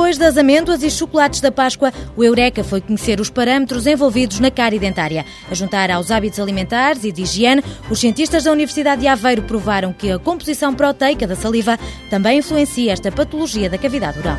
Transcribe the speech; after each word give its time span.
Depois 0.00 0.16
das 0.16 0.38
amêndoas 0.38 0.82
e 0.82 0.90
chocolates 0.90 1.42
da 1.42 1.52
Páscoa, 1.52 1.92
o 2.16 2.24
Eureka 2.24 2.64
foi 2.64 2.80
conhecer 2.80 3.20
os 3.20 3.28
parâmetros 3.28 3.86
envolvidos 3.86 4.40
na 4.40 4.50
cárie 4.50 4.78
dentária. 4.78 5.26
A 5.50 5.54
juntar 5.54 5.90
aos 5.90 6.10
hábitos 6.10 6.40
alimentares 6.40 7.04
e 7.04 7.12
de 7.12 7.22
higiene, 7.22 7.62
os 7.90 8.00
cientistas 8.00 8.44
da 8.44 8.50
Universidade 8.50 9.02
de 9.02 9.06
Aveiro 9.06 9.42
provaram 9.42 9.92
que 9.92 10.10
a 10.10 10.18
composição 10.18 10.74
proteica 10.74 11.26
da 11.26 11.36
saliva 11.36 11.78
também 12.08 12.38
influencia 12.38 12.92
esta 12.92 13.12
patologia 13.12 13.68
da 13.68 13.76
cavidade 13.76 14.18
oral. 14.18 14.38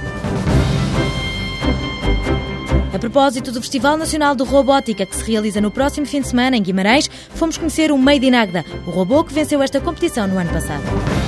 A 2.92 2.98
propósito 2.98 3.52
do 3.52 3.62
Festival 3.62 3.96
Nacional 3.98 4.34
de 4.34 4.44
Robótica, 4.44 5.06
que 5.06 5.16
se 5.16 5.32
realiza 5.32 5.62
no 5.62 5.70
próximo 5.70 6.08
fim 6.08 6.22
de 6.22 6.28
semana 6.28 6.58
em 6.58 6.64
Guimarães, 6.64 7.08
fomos 7.36 7.60
conhecer 7.60 7.92
o 7.92 7.98
Made 8.00 8.26
in 8.26 8.34
Agda, 8.34 8.66
o 8.88 8.90
robô 8.90 9.24
que 9.24 9.32
venceu 9.32 9.62
esta 9.62 9.80
competição 9.80 10.28
no 10.28 10.40
ano 10.40 10.52
passado. 10.52 11.21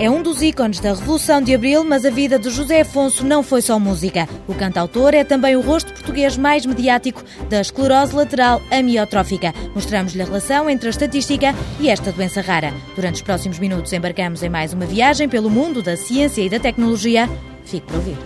É 0.00 0.08
um 0.08 0.22
dos 0.22 0.40
ícones 0.40 0.80
da 0.80 0.94
Revolução 0.94 1.42
de 1.42 1.54
Abril, 1.54 1.84
mas 1.84 2.06
a 2.06 2.10
vida 2.10 2.38
de 2.38 2.48
José 2.48 2.80
Afonso 2.80 3.22
não 3.22 3.42
foi 3.42 3.60
só 3.60 3.78
música. 3.78 4.26
O 4.48 4.54
cantautor 4.54 5.12
é 5.12 5.22
também 5.24 5.54
o 5.56 5.60
rosto 5.60 5.92
português 5.92 6.38
mais 6.38 6.64
mediático 6.64 7.22
da 7.50 7.60
esclerose 7.60 8.16
lateral 8.16 8.62
amiotrófica. 8.70 9.52
Mostramos-lhe 9.74 10.22
a 10.22 10.24
relação 10.24 10.70
entre 10.70 10.86
a 10.86 10.90
estatística 10.90 11.54
e 11.78 11.90
esta 11.90 12.12
doença 12.12 12.40
rara. 12.40 12.72
Durante 12.96 13.16
os 13.16 13.22
próximos 13.22 13.58
minutos 13.58 13.92
embarcamos 13.92 14.42
em 14.42 14.48
mais 14.48 14.72
uma 14.72 14.86
viagem 14.86 15.28
pelo 15.28 15.50
mundo 15.50 15.82
da 15.82 15.98
ciência 15.98 16.40
e 16.40 16.48
da 16.48 16.58
tecnologia. 16.58 17.28
Fique 17.66 17.86
para 17.86 17.96
ouvir. 17.96 18.16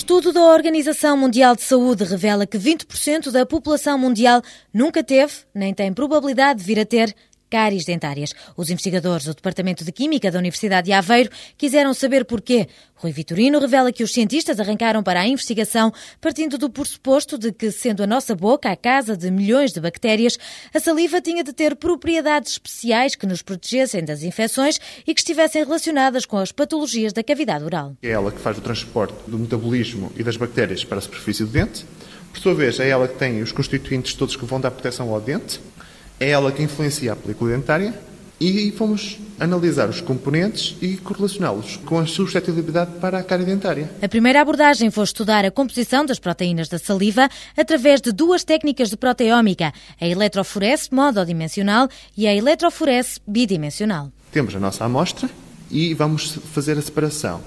Estudo 0.00 0.32
da 0.32 0.40
Organização 0.40 1.14
Mundial 1.14 1.54
de 1.54 1.60
Saúde 1.60 2.04
revela 2.04 2.46
que 2.46 2.56
20% 2.56 3.30
da 3.30 3.44
população 3.44 3.98
mundial 3.98 4.40
nunca 4.72 5.04
teve, 5.04 5.30
nem 5.54 5.74
tem 5.74 5.92
probabilidade 5.92 6.60
de 6.60 6.64
vir 6.64 6.80
a 6.80 6.86
ter, 6.86 7.14
cáries 7.50 7.84
dentárias. 7.84 8.32
Os 8.56 8.70
investigadores 8.70 9.26
do 9.26 9.34
Departamento 9.34 9.84
de 9.84 9.90
Química 9.90 10.30
da 10.30 10.38
Universidade 10.38 10.86
de 10.86 10.92
Aveiro 10.92 11.30
quiseram 11.58 11.92
saber 11.92 12.24
porquê. 12.24 12.68
Rui 12.94 13.12
Vitorino 13.12 13.58
revela 13.58 13.90
que 13.90 14.04
os 14.04 14.12
cientistas 14.12 14.60
arrancaram 14.60 15.02
para 15.02 15.20
a 15.20 15.26
investigação 15.26 15.92
partindo 16.20 16.56
do 16.58 16.70
pressuposto 16.70 17.38
de 17.38 17.50
que, 17.50 17.70
sendo 17.70 18.02
a 18.02 18.06
nossa 18.06 18.34
boca 18.34 18.70
a 18.70 18.76
casa 18.76 19.16
de 19.16 19.30
milhões 19.30 19.72
de 19.72 19.80
bactérias, 19.80 20.38
a 20.72 20.78
saliva 20.78 21.20
tinha 21.20 21.42
de 21.42 21.52
ter 21.52 21.74
propriedades 21.76 22.52
especiais 22.52 23.14
que 23.14 23.26
nos 23.26 23.42
protegessem 23.42 24.04
das 24.04 24.22
infecções 24.22 24.78
e 25.06 25.14
que 25.14 25.20
estivessem 25.20 25.64
relacionadas 25.64 26.26
com 26.26 26.36
as 26.36 26.52
patologias 26.52 27.12
da 27.12 27.24
cavidade 27.24 27.64
oral. 27.64 27.96
É 28.02 28.10
ela 28.10 28.30
que 28.30 28.38
faz 28.38 28.58
o 28.58 28.60
transporte 28.60 29.14
do 29.26 29.38
metabolismo 29.38 30.12
e 30.14 30.22
das 30.22 30.36
bactérias 30.36 30.84
para 30.84 30.98
a 30.98 31.00
superfície 31.00 31.42
do 31.42 31.50
dente. 31.50 31.86
Por 32.32 32.38
sua 32.38 32.54
vez, 32.54 32.78
é 32.78 32.88
ela 32.88 33.08
que 33.08 33.18
tem 33.18 33.42
os 33.42 33.50
constituintes 33.50 34.14
todos 34.14 34.36
que 34.36 34.44
vão 34.44 34.60
dar 34.60 34.70
proteção 34.70 35.12
ao 35.12 35.20
dente 35.20 35.58
é 36.20 36.28
ela 36.28 36.52
que 36.52 36.62
influencia 36.62 37.14
a 37.14 37.16
película 37.16 37.50
dentária 37.50 37.94
e 38.38 38.70
fomos 38.72 39.18
analisar 39.38 39.88
os 39.88 40.00
componentes 40.00 40.76
e 40.80 40.96
correlacioná-los 40.96 41.76
com 41.84 41.98
a 41.98 42.06
suscetibilidade 42.06 42.92
para 42.98 43.18
a 43.18 43.22
cárie 43.22 43.44
dentária. 43.44 43.90
A 44.00 44.08
primeira 44.08 44.40
abordagem 44.40 44.90
foi 44.90 45.04
estudar 45.04 45.44
a 45.44 45.50
composição 45.50 46.06
das 46.06 46.18
proteínas 46.18 46.68
da 46.68 46.78
saliva 46.78 47.28
através 47.56 48.00
de 48.00 48.12
duas 48.12 48.44
técnicas 48.44 48.88
de 48.88 48.96
proteómica, 48.96 49.72
a 50.00 50.06
eletroforese 50.06 50.88
monodimensional 50.92 51.88
e 52.16 52.26
a 52.26 52.34
eletroforese 52.34 53.20
bidimensional. 53.26 54.10
Temos 54.32 54.54
a 54.54 54.60
nossa 54.60 54.84
amostra 54.84 55.28
e 55.70 55.92
vamos 55.92 56.38
fazer 56.52 56.78
a 56.78 56.82
separação 56.82 57.40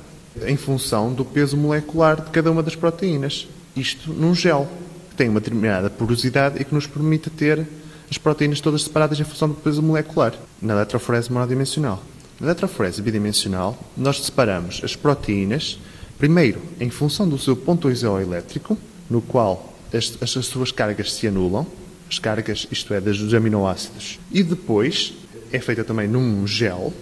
em 0.46 0.58
função 0.58 1.14
do 1.14 1.24
peso 1.24 1.56
molecular 1.58 2.22
de 2.22 2.30
cada 2.32 2.52
uma 2.52 2.64
das 2.64 2.76
proteínas. 2.76 3.48
Isto 3.76 4.12
num 4.12 4.34
gel 4.34 4.68
que 5.10 5.16
tem 5.16 5.30
uma 5.30 5.40
determinada 5.40 5.90
porosidade 5.90 6.60
e 6.60 6.66
que 6.66 6.74
nos 6.74 6.88
permite 6.88 7.30
ter 7.30 7.68
as 8.14 8.18
proteínas 8.20 8.62
todas 8.62 8.84
separadas 8.84 9.20
em 9.20 9.24
função 9.24 9.50
do 9.50 9.56
peso 9.56 9.82
molecular, 9.82 10.36
na 10.62 10.74
eletroforese 10.74 11.34
monodimensional. 11.34 12.00
Na 12.40 12.46
eletroforese 12.46 13.02
bidimensional, 13.02 13.76
nós 13.98 14.24
separamos 14.24 14.82
as 14.84 14.96
proteínas, 14.96 15.80
primeiro 16.20 16.62
em 16.80 16.92
função 16.92 17.28
do 17.28 17.40
seu 17.40 17.56
ponto 17.56 17.90
isoelétrico, 17.90 18.78
no 19.10 19.20
qual 19.20 19.74
as, 19.92 20.16
as, 20.22 20.38
as 20.38 20.46
suas 20.46 20.72
cargas 20.72 21.12
se 21.12 21.28
anulam, 21.28 21.66
as 22.08 22.20
cargas, 22.20 22.68
isto 22.72 22.94
é, 22.94 23.02
dos 23.02 23.34
aminoácidos, 23.34 24.20
e 24.32 24.44
depois 24.44 25.16
é 25.52 25.60
feita 25.60 25.84
também 25.84 26.08
num 26.08 26.46
gel, 26.46 26.94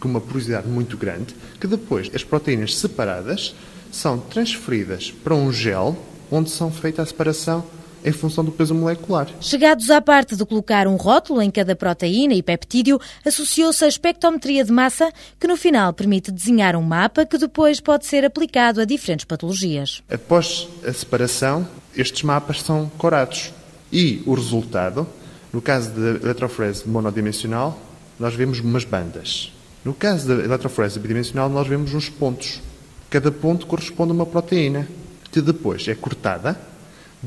com 0.00 0.08
uma 0.08 0.20
porosidade 0.20 0.66
muito 0.66 0.96
grande, 0.96 1.36
que 1.60 1.68
depois 1.68 2.10
as 2.12 2.24
proteínas 2.24 2.74
separadas 2.74 3.54
são 3.92 4.18
transferidas 4.18 5.12
para 5.12 5.32
um 5.32 5.52
gel, 5.52 5.96
onde 6.28 6.50
são 6.50 6.72
feita 6.72 7.02
a 7.02 7.06
separação 7.06 7.64
em 8.04 8.12
função 8.12 8.44
do 8.44 8.52
peso 8.52 8.74
molecular. 8.74 9.28
Chegados 9.40 9.90
à 9.90 10.00
parte 10.00 10.36
de 10.36 10.44
colocar 10.44 10.86
um 10.86 10.96
rótulo 10.96 11.42
em 11.42 11.50
cada 11.50 11.74
proteína 11.74 12.34
e 12.34 12.42
peptídeo, 12.42 13.00
associou-se 13.24 13.84
a 13.84 13.88
espectrometria 13.88 14.64
de 14.64 14.72
massa, 14.72 15.10
que 15.38 15.46
no 15.46 15.56
final 15.56 15.92
permite 15.92 16.30
desenhar 16.30 16.76
um 16.76 16.82
mapa 16.82 17.26
que 17.26 17.38
depois 17.38 17.80
pode 17.80 18.06
ser 18.06 18.24
aplicado 18.24 18.80
a 18.80 18.84
diferentes 18.84 19.24
patologias. 19.24 20.02
Após 20.10 20.68
a 20.86 20.92
separação, 20.92 21.66
estes 21.96 22.22
mapas 22.22 22.62
são 22.62 22.90
corados 22.96 23.52
e 23.92 24.22
o 24.26 24.34
resultado, 24.34 25.06
no 25.52 25.60
caso 25.62 25.90
da 25.90 26.24
eletroforese 26.24 26.88
monodimensional, 26.88 27.80
nós 28.18 28.34
vemos 28.34 28.60
umas 28.60 28.84
bandas. 28.84 29.52
No 29.84 29.94
caso 29.94 30.28
da 30.28 30.34
eletroforese 30.44 30.98
bidimensional, 30.98 31.48
nós 31.48 31.66
vemos 31.66 31.94
uns 31.94 32.08
pontos. 32.08 32.60
Cada 33.08 33.30
ponto 33.30 33.66
corresponde 33.66 34.10
a 34.10 34.14
uma 34.14 34.26
proteína, 34.26 34.86
que 35.30 35.40
depois 35.40 35.86
é 35.86 35.94
cortada 35.94 36.58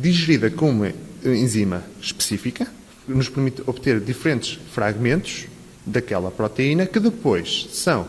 digerida 0.01 0.49
com 0.49 0.69
uma 0.69 0.91
enzima 1.23 1.83
específica, 2.01 2.67
que 3.05 3.11
nos 3.11 3.29
permite 3.29 3.61
obter 3.65 3.99
diferentes 3.99 4.59
fragmentos 4.71 5.47
daquela 5.85 6.29
proteína 6.29 6.85
que 6.85 6.99
depois 6.99 7.67
são 7.71 8.07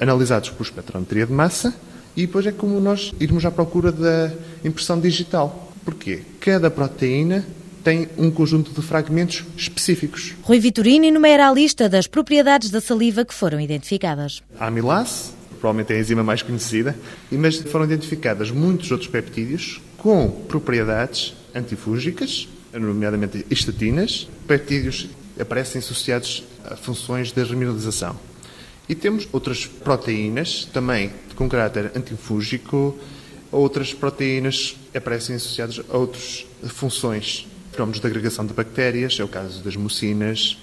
analisados 0.00 0.50
por 0.50 0.62
espectrometria 0.62 1.26
de 1.26 1.32
massa 1.32 1.74
e 2.16 2.26
depois 2.26 2.46
é 2.46 2.52
como 2.52 2.80
nós 2.80 3.12
irmos 3.20 3.44
à 3.44 3.50
procura 3.50 3.92
da 3.92 4.32
impressão 4.64 4.98
digital. 4.98 5.72
Porquê? 5.84 6.22
Cada 6.40 6.70
proteína 6.70 7.46
tem 7.84 8.08
um 8.18 8.30
conjunto 8.30 8.72
de 8.72 8.86
fragmentos 8.86 9.44
específicos. 9.56 10.34
Rui 10.42 10.58
Vitorino 10.58 11.04
enumera 11.04 11.48
a 11.48 11.52
lista 11.52 11.88
das 11.88 12.06
propriedades 12.06 12.70
da 12.70 12.80
saliva 12.80 13.24
que 13.24 13.32
foram 13.32 13.60
identificadas. 13.60 14.42
A 14.58 14.66
amilase, 14.66 15.30
provavelmente 15.60 15.92
é 15.92 15.96
a 15.96 16.00
enzima 16.00 16.22
mais 16.22 16.42
conhecida, 16.42 16.96
mas 17.30 17.56
foram 17.58 17.84
identificadas 17.84 18.50
muitos 18.50 18.90
outros 18.90 19.08
peptídeos 19.08 19.80
com 19.98 20.30
propriedades 20.30 21.34
antifúngicas, 21.54 22.48
nomeadamente 22.72 23.44
estatinas. 23.50 24.28
Peptídeos 24.46 25.08
aparecem 25.38 25.80
associados 25.80 26.44
a 26.64 26.76
funções 26.76 27.32
de 27.32 27.42
remineralização. 27.42 28.18
E 28.88 28.94
temos 28.94 29.28
outras 29.32 29.66
proteínas, 29.66 30.64
também 30.72 31.12
com 31.36 31.48
caráter 31.48 31.92
antifúngico, 31.94 32.98
outras 33.52 33.92
proteínas 33.92 34.76
aparecem 34.94 35.36
associadas 35.36 35.80
a 35.90 35.96
outras 35.96 36.46
funções, 36.68 37.46
fenómenos 37.72 38.00
de 38.00 38.06
agregação 38.06 38.46
de 38.46 38.54
bactérias, 38.54 39.18
é 39.20 39.24
o 39.24 39.28
caso 39.28 39.62
das 39.62 39.76
mucinas, 39.76 40.58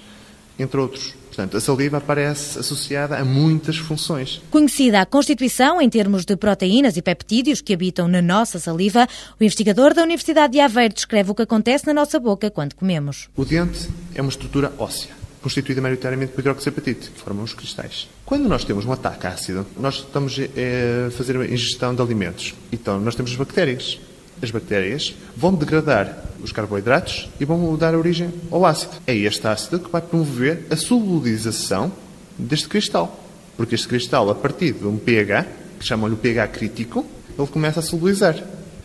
entre 0.58 0.80
outros. 0.80 1.14
Portanto, 1.36 1.58
a 1.58 1.60
saliva 1.60 1.98
aparece 1.98 2.58
associada 2.58 3.18
a 3.18 3.26
muitas 3.26 3.76
funções. 3.76 4.42
Conhecida 4.50 5.02
a 5.02 5.06
constituição 5.06 5.82
em 5.82 5.90
termos 5.90 6.24
de 6.24 6.38
proteínas 6.38 6.96
e 6.96 7.02
peptídeos 7.02 7.60
que 7.60 7.74
habitam 7.74 8.08
na 8.08 8.22
nossa 8.22 8.58
saliva, 8.58 9.06
o 9.38 9.44
investigador 9.44 9.94
da 9.94 10.02
Universidade 10.02 10.54
de 10.54 10.62
Aveiro 10.62 10.94
descreve 10.94 11.32
o 11.32 11.36
que 11.36 11.42
acontece 11.42 11.88
na 11.88 11.94
nossa 11.94 12.22
boca 12.22 12.50
quando 12.50 12.74
comemos. 12.74 13.28
O 13.36 13.44
dente 13.44 13.90
é 14.14 14.22
uma 14.22 14.30
estrutura 14.30 14.72
óssea, 14.78 15.10
constituída 15.42 15.82
maioritariamente 15.82 16.32
por 16.32 16.40
hidroxapatite, 16.40 17.12
que 17.12 17.20
formam 17.20 17.44
os 17.44 17.54
cristais. 17.54 18.08
Quando 18.26 18.48
nós 18.48 18.64
temos 18.64 18.86
um 18.86 18.94
ataque 18.94 19.28
ácido, 19.28 19.68
nós 19.78 19.96
estamos 19.96 20.40
a 20.40 21.12
fazer 21.12 21.36
a 21.36 21.46
ingestão 21.46 21.94
de 21.94 22.02
alimentos. 22.02 22.54
Então, 22.72 22.98
nós 23.02 23.14
temos 23.14 23.32
as 23.32 23.38
bactérias 23.38 24.00
as 24.42 24.52
bactérias 24.52 25.16
vão 25.36 25.54
degradar 25.54 26.26
os 26.42 26.52
carboidratos 26.52 27.30
e 27.40 27.46
vão 27.46 27.76
dar 27.76 27.96
origem 27.96 28.32
ao 28.52 28.66
ácido. 28.66 28.94
É 29.08 29.16
este 29.16 29.48
ácido 29.48 29.80
que 29.80 29.92
vai 29.92 30.02
promover 30.02 30.66
a 30.70 30.76
solubilização 30.76 31.92
deste 32.38 32.68
cristal. 32.68 33.24
Porque 33.58 33.76
este 33.76 33.88
cristal, 33.88 34.30
a 34.30 34.36
partir 34.36 34.74
de 34.74 34.86
um 34.86 34.98
pH, 34.98 35.46
que 35.80 35.86
chamam-lhe 35.86 36.14
o 36.14 36.18
pH 36.18 36.48
crítico, 36.50 37.06
ele 37.38 37.48
começa 37.48 37.80
a 37.80 37.84
solubilizar. 37.84 38.36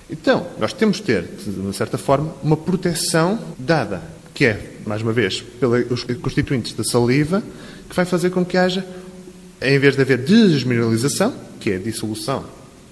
Então, 0.08 0.46
nós 0.58 0.72
temos 0.72 0.96
de 0.96 1.02
ter, 1.04 1.22
de 1.22 1.76
certa 1.76 1.98
forma, 1.98 2.34
uma 2.42 2.56
proteção 2.56 3.38
dada, 3.58 4.02
que 4.34 4.44
é, 4.44 4.72
mais 4.86 5.02
uma 5.02 5.12
vez, 5.12 5.40
pelos 5.40 6.04
constituintes 6.20 6.72
da 6.72 6.82
saliva, 6.82 7.42
que 7.88 7.94
vai 7.94 8.04
fazer 8.04 8.30
com 8.30 8.44
que 8.44 8.56
haja, 8.56 8.84
em 9.60 9.78
vez 9.78 9.94
de 9.94 10.02
haver 10.02 10.18
desmineralização, 10.18 11.34
que 11.60 11.70
é 11.70 11.76
a 11.76 11.78
dissolução 11.78 12.44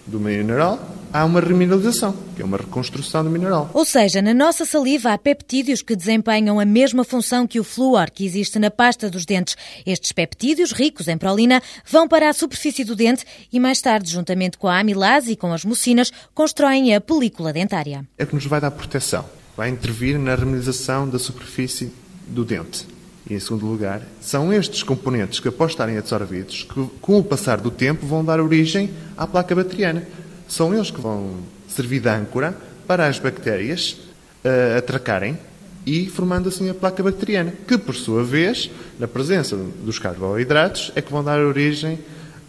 do 0.07 0.21
mineral, 0.21 0.79
há 1.13 1.25
uma 1.25 1.41
remineralização, 1.41 2.15
que 2.35 2.43
é 2.43 2.45
uma 2.45 2.57
reconstrução 2.57 3.25
do 3.25 3.31
mineral. 3.31 3.71
Ou 3.73 3.85
seja, 3.85 4.21
na 4.21 4.35
nossa 4.35 4.65
saliva 4.65 5.13
há 5.13 5.19
peptídeos 5.19 5.83
que 5.83 5.97
desempenham 5.97 6.61
a 6.61 6.65
mesma 6.65 7.05
função 7.05 7.47
que 7.47 7.61
o 7.61 7.65
flúor 7.65 8.11
que 8.11 8.25
existe 8.25 8.59
na 8.59 8.71
pasta 8.71 9.09
dos 9.11 9.25
dentes. 9.25 9.57
Estes 9.87 10.13
peptídeos, 10.13 10.73
ricos 10.73 11.09
em 11.09 11.17
prolina, 11.17 11.63
vão 11.87 12.07
para 12.07 12.29
a 12.29 12.33
superfície 12.33 12.85
do 12.85 12.95
dente 12.97 13.25
e 13.53 13.59
mais 13.59 13.81
tarde, 13.81 14.11
juntamente 14.11 14.59
com 14.59 14.69
a 14.69 14.79
amilase 14.79 15.33
e 15.33 15.37
com 15.37 15.53
as 15.53 15.65
mucinas, 15.65 16.13
constroem 16.35 16.95
a 16.95 17.01
película 17.01 17.53
dentária. 17.53 18.05
É 18.17 18.27
que 18.27 18.35
nos 18.35 18.47
vai 18.47 18.61
dar 18.61 18.71
proteção. 18.71 19.25
vai 19.57 19.69
intervir 19.69 20.19
na 20.21 20.31
harmonização 20.31 21.09
da 21.09 21.19
superfície 21.19 21.93
do 22.29 22.45
dente. 22.45 22.87
E, 23.29 23.35
em 23.35 23.41
segundo 23.41 23.67
lugar, 23.67 24.03
são 24.21 24.53
estes 24.53 24.83
componentes 24.83 25.41
que, 25.41 25.49
após 25.49 25.73
estarem 25.73 25.99
absorvidos, 25.99 26.63
que, 26.63 26.87
com 27.01 27.19
o 27.19 27.25
passar 27.25 27.61
do 27.61 27.71
tempo, 27.71 28.07
vão 28.07 28.25
dar 28.25 28.41
origem 28.41 28.91
à 29.17 29.27
placa 29.27 29.55
bacteriana. 29.55 30.07
São 30.49 30.75
eles 30.75 30.91
que 30.91 31.01
vão 31.01 31.37
servir 31.69 32.01
de 32.01 32.09
âncora 32.09 32.57
para 32.87 33.07
as 33.07 33.19
bactérias 33.19 33.99
uh, 34.45 34.79
atracarem 34.79 35.39
e 35.85 36.07
formando 36.07 36.49
assim 36.49 36.69
a 36.69 36.75
placa 36.75 37.03
bacteriana, 37.03 37.53
que, 37.67 37.79
por 37.79 37.95
sua 37.95 38.25
vez, 38.25 38.71
na 38.99 39.07
presença 39.07 39.57
dos 39.57 39.99
carboidratos, 39.99 40.91
é 40.97 41.03
que 41.03 41.13
vão 41.13 41.23
dar 41.23 41.39
origem 41.41 41.99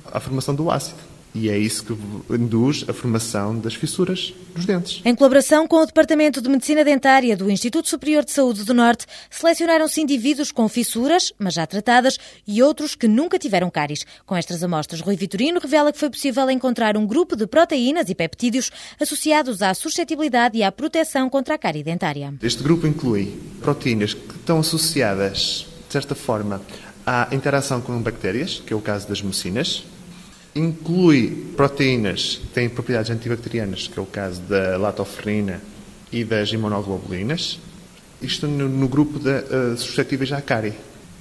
à 0.05 0.19
formação 0.19 0.55
do 0.55 0.71
ácido. 0.71 1.08
E 1.33 1.49
é 1.49 1.57
isso 1.57 1.85
que 1.85 2.33
induz 2.33 2.83
a 2.87 2.93
formação 2.93 3.57
das 3.57 3.75
fissuras 3.75 4.33
dos 4.55 4.65
dentes. 4.65 5.01
Em 5.05 5.13
colaboração 5.13 5.67
com 5.67 5.77
o 5.77 5.85
Departamento 5.85 6.41
de 6.41 6.49
Medicina 6.49 6.83
Dentária 6.83 7.37
do 7.37 7.51
Instituto 7.51 7.87
Superior 7.87 8.25
de 8.25 8.31
Saúde 8.31 8.63
do 8.63 8.73
Norte, 8.73 9.05
selecionaram-se 9.29 10.01
indivíduos 10.01 10.51
com 10.51 10.67
fissuras, 10.67 11.31
mas 11.37 11.53
já 11.53 11.67
tratadas, 11.67 12.17
e 12.47 12.63
outros 12.63 12.95
que 12.95 13.07
nunca 13.07 13.37
tiveram 13.37 13.69
cáries. 13.69 14.05
Com 14.25 14.35
estas 14.35 14.63
amostras, 14.63 15.01
Rui 15.01 15.15
Vitorino 15.15 15.59
revela 15.59 15.91
que 15.91 15.99
foi 15.99 16.09
possível 16.09 16.49
encontrar 16.49 16.97
um 16.97 17.05
grupo 17.05 17.35
de 17.35 17.45
proteínas 17.45 18.09
e 18.09 18.15
peptídeos 18.15 18.71
associados 18.99 19.61
à 19.61 19.73
suscetibilidade 19.73 20.57
e 20.57 20.63
à 20.63 20.71
proteção 20.71 21.29
contra 21.29 21.55
a 21.55 21.57
cárie 21.57 21.83
dentária. 21.83 22.33
Este 22.41 22.63
grupo 22.63 22.87
inclui 22.87 23.37
proteínas 23.61 24.13
que 24.13 24.35
estão 24.35 24.59
associadas, 24.59 25.67
de 25.87 25.93
certa 25.93 26.15
forma, 26.15 26.61
à 27.05 27.27
interação 27.31 27.81
com 27.81 28.01
bactérias, 28.01 28.61
que 28.65 28.73
é 28.73 28.75
o 28.75 28.81
caso 28.81 29.07
das 29.07 29.21
mucinas, 29.21 29.83
inclui 30.55 31.53
proteínas 31.55 32.39
que 32.41 32.47
têm 32.47 32.69
propriedades 32.69 33.11
antibacterianas, 33.11 33.87
que 33.87 33.97
é 33.97 34.01
o 34.01 34.05
caso 34.05 34.41
da 34.41 34.77
latoferrina 34.77 35.61
e 36.11 36.23
das 36.23 36.51
imunoglobulinas, 36.51 37.59
isto 38.21 38.47
no, 38.47 38.67
no 38.67 38.87
grupo 38.87 39.19
de 39.19 39.29
uh, 39.29 39.77
suscetíveis 39.77 40.31
à 40.31 40.41
cárie. 40.41 40.73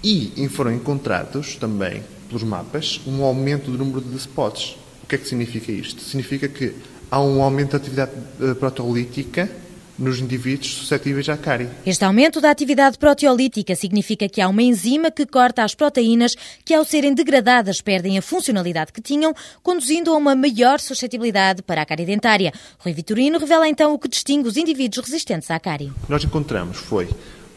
E 0.03 0.49
foram 0.49 0.73
encontrados 0.73 1.57
também, 1.57 2.03
pelos 2.29 2.45
mapas, 2.45 3.01
um 3.07 3.23
aumento 3.23 3.71
do 3.71 3.79
número 3.79 4.01
de 4.01 4.17
spots. 4.17 4.77
O 5.03 5.07
que 5.07 5.17
é 5.17 5.19
que 5.19 5.29
significa 5.29 5.73
isto? 5.73 6.03
Significa 6.03 6.49
que 6.49 6.75
há 7.11 7.21
um 7.21 7.43
aumento 7.43 7.73
da 7.73 7.79
atividade 7.79 8.13
uh, 8.41 8.55
proteolítica 8.55 9.51
nos 9.99 10.21
indivíduos 10.21 10.75
suscetíveis 10.75 11.29
à 11.29 11.37
cárie. 11.37 11.69
Este 11.85 12.05
aumento 12.05 12.41
da 12.41 12.51
atividade 12.51 12.99
proteolítica 12.99 13.75
significa 13.75 14.29
que 14.29 14.41
há 14.41 14.49
uma 14.49 14.63
enzima 14.63 15.11
que 15.11 15.27
corta 15.27 15.65
as 15.65 15.75
proteínas 15.75 16.37
que, 16.65 16.73
ao 16.73 16.85
serem 16.85 17.15
degradadas, 17.15 17.81
perdem 17.81 18.17
a 18.17 18.23
funcionalidade 18.23 18.93
que 18.93 19.01
tinham, 19.01 19.35
conduzindo 19.63 20.13
a 20.13 20.17
uma 20.17 20.37
maior 20.37 20.79
suscetibilidade 20.79 21.63
para 21.63 21.83
a 21.83 21.87
cárie 21.87 22.07
dentária. 22.07 22.53
Rui 22.79 22.93
Vitorino 22.93 23.39
revela 23.39 23.69
então 23.69 23.93
o 23.93 23.99
que 23.99 24.09
distingue 24.09 24.49
os 24.49 24.57
indivíduos 24.57 25.05
resistentes 25.05 25.51
à 25.51 25.59
cárie. 25.59 25.93
Nós 26.09 26.23
encontramos 26.23 26.77
foi 26.77 27.09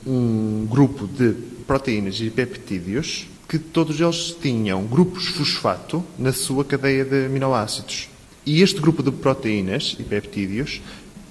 um 0.05 0.65
grupo 0.65 1.05
de 1.05 1.33
proteínas 1.67 2.19
e 2.19 2.29
peptídeos 2.29 3.27
que 3.47 3.59
todos 3.59 3.99
eles 3.99 4.35
tinham 4.41 4.83
grupos 4.85 5.27
fosfato 5.27 6.03
na 6.17 6.31
sua 6.31 6.63
cadeia 6.63 7.03
de 7.03 7.25
aminoácidos. 7.25 8.07
E 8.45 8.61
este 8.61 8.79
grupo 8.79 9.03
de 9.03 9.11
proteínas 9.11 9.95
e 9.99 10.03
peptídeos 10.03 10.81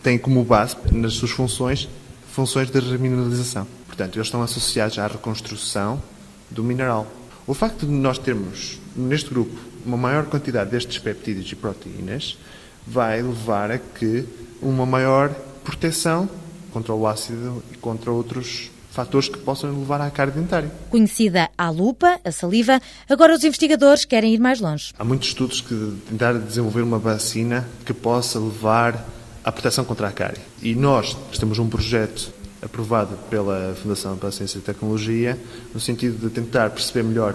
têm 0.02 0.18
como 0.18 0.44
base, 0.44 0.76
nas 0.92 1.14
suas 1.14 1.30
funções, 1.30 1.88
funções 2.32 2.70
de 2.70 2.78
remineralização. 2.78 3.66
Portanto, 3.86 4.16
eles 4.16 4.26
estão 4.26 4.42
associados 4.42 4.98
à 4.98 5.06
reconstrução 5.06 6.02
do 6.50 6.64
mineral. 6.64 7.06
O 7.46 7.54
facto 7.54 7.86
de 7.86 7.92
nós 7.92 8.18
termos, 8.18 8.78
neste 8.94 9.30
grupo, 9.30 9.56
uma 9.84 9.96
maior 9.96 10.26
quantidade 10.26 10.70
destes 10.70 10.98
peptídeos 10.98 11.50
e 11.50 11.56
proteínas 11.56 12.38
vai 12.86 13.22
levar 13.22 13.70
a 13.70 13.78
que 13.78 14.24
uma 14.62 14.86
maior 14.86 15.30
proteção 15.64 16.28
contra 16.72 16.94
o 16.94 17.06
ácido 17.06 17.62
e 17.72 17.76
contra 17.76 18.10
outros 18.10 18.70
fatores 18.90 19.28
que 19.28 19.38
possam 19.38 19.70
levar 19.70 20.00
à 20.00 20.10
cárie 20.10 20.32
dentária. 20.32 20.70
Conhecida 20.90 21.48
à 21.56 21.70
lupa, 21.70 22.20
a 22.24 22.32
saliva, 22.32 22.80
agora 23.08 23.34
os 23.34 23.44
investigadores 23.44 24.04
querem 24.04 24.34
ir 24.34 24.40
mais 24.40 24.60
longe. 24.60 24.92
Há 24.98 25.04
muitos 25.04 25.28
estudos 25.28 25.60
que 25.60 25.96
tentar 26.08 26.34
desenvolver 26.34 26.82
uma 26.82 26.98
vacina 26.98 27.68
que 27.84 27.92
possa 27.92 28.38
levar 28.38 29.04
à 29.50 29.52
proteção 29.52 29.84
contra 29.84 30.08
a 30.08 30.12
cárie. 30.12 30.40
E 30.62 30.74
nós 30.74 31.16
temos 31.38 31.58
um 31.58 31.68
projeto 31.68 32.32
aprovado 32.62 33.16
pela 33.28 33.76
Fundação 33.82 34.16
para 34.16 34.28
a 34.28 34.32
Ciência 34.32 34.58
e 34.58 34.60
Tecnologia 34.60 35.38
no 35.74 35.80
sentido 35.80 36.18
de 36.18 36.32
tentar 36.32 36.70
perceber 36.70 37.02
melhor 37.02 37.34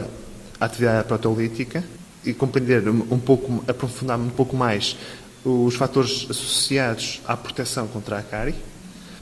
a 0.59 0.65
atividade 0.65 1.07
proteolítica 1.07 1.83
e 2.23 2.33
compreender 2.33 2.87
um 2.87 3.19
pouco, 3.19 3.63
aprofundar 3.67 4.17
um 4.17 4.29
pouco 4.29 4.55
mais 4.55 4.95
os 5.43 5.75
fatores 5.75 6.25
associados 6.29 7.21
à 7.27 7.35
proteção 7.35 7.85
contra 7.87 8.17
a 8.17 8.23
cárie. 8.23 8.55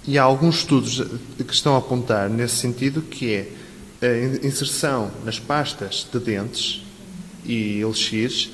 E 0.05 0.17
há 0.17 0.23
alguns 0.23 0.59
estudos 0.59 1.01
que 1.37 1.53
estão 1.53 1.75
a 1.75 1.79
apontar 1.79 2.29
nesse 2.29 2.57
sentido, 2.57 3.01
que 3.01 3.33
é 3.33 3.49
a 4.05 4.45
inserção 4.45 5.09
nas 5.25 5.39
pastas 5.39 6.07
de 6.11 6.19
dentes 6.19 6.83
e 7.43 7.79
elixires 7.79 8.51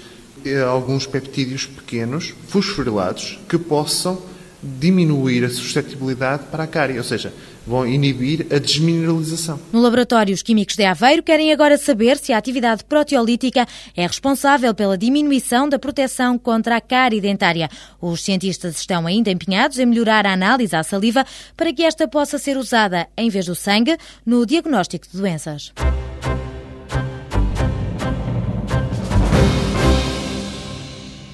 alguns 0.70 1.06
peptídeos 1.06 1.66
pequenos, 1.66 2.34
fosforilados, 2.48 3.40
que 3.48 3.58
possam 3.58 4.22
diminuir 4.62 5.46
a 5.46 5.50
suscetibilidade 5.50 6.44
para 6.52 6.64
a 6.64 6.68
cárie, 6.68 6.98
ou 6.98 7.04
seja, 7.04 7.34
vão 7.66 7.88
inibir 7.88 8.48
a 8.52 8.58
desmineralização. 8.58 9.60
No 9.72 9.80
laboratório, 9.80 10.34
os 10.34 10.42
químicos 10.42 10.76
de 10.76 10.84
Aveiro 10.84 11.24
querem 11.24 11.52
agora 11.54 11.78
saber 11.78 12.18
se 12.18 12.34
a 12.34 12.38
atividade 12.38 12.84
proteolítica 12.84 13.68
é 13.96 14.06
responsável 14.06 14.74
pela 14.74 14.98
diminuição 14.98 15.70
da 15.70 15.78
proteção 15.78 16.38
contra 16.38 16.76
a 16.76 16.82
cárie 16.82 17.22
dentária. 17.22 17.70
Os 18.02 18.24
cientistas 18.24 18.78
estão 18.78 19.06
ainda 19.06 19.32
empenhados 19.32 19.78
em 19.80 19.86
melhorar 19.86 20.26
a 20.26 20.34
análise 20.34 20.76
à 20.76 20.84
saliva 20.84 21.26
para 21.56 21.72
que 21.72 21.84
esta 21.84 22.08
possa 22.08 22.38
ser 22.38 22.58
usada, 22.58 23.08
em 23.16 23.30
vez 23.30 23.46
do 23.46 23.56
sangue, 23.56 23.98
no 24.26 24.46
diagnóstico 24.46 25.08
de 25.10 25.18
doenças. 25.18 25.72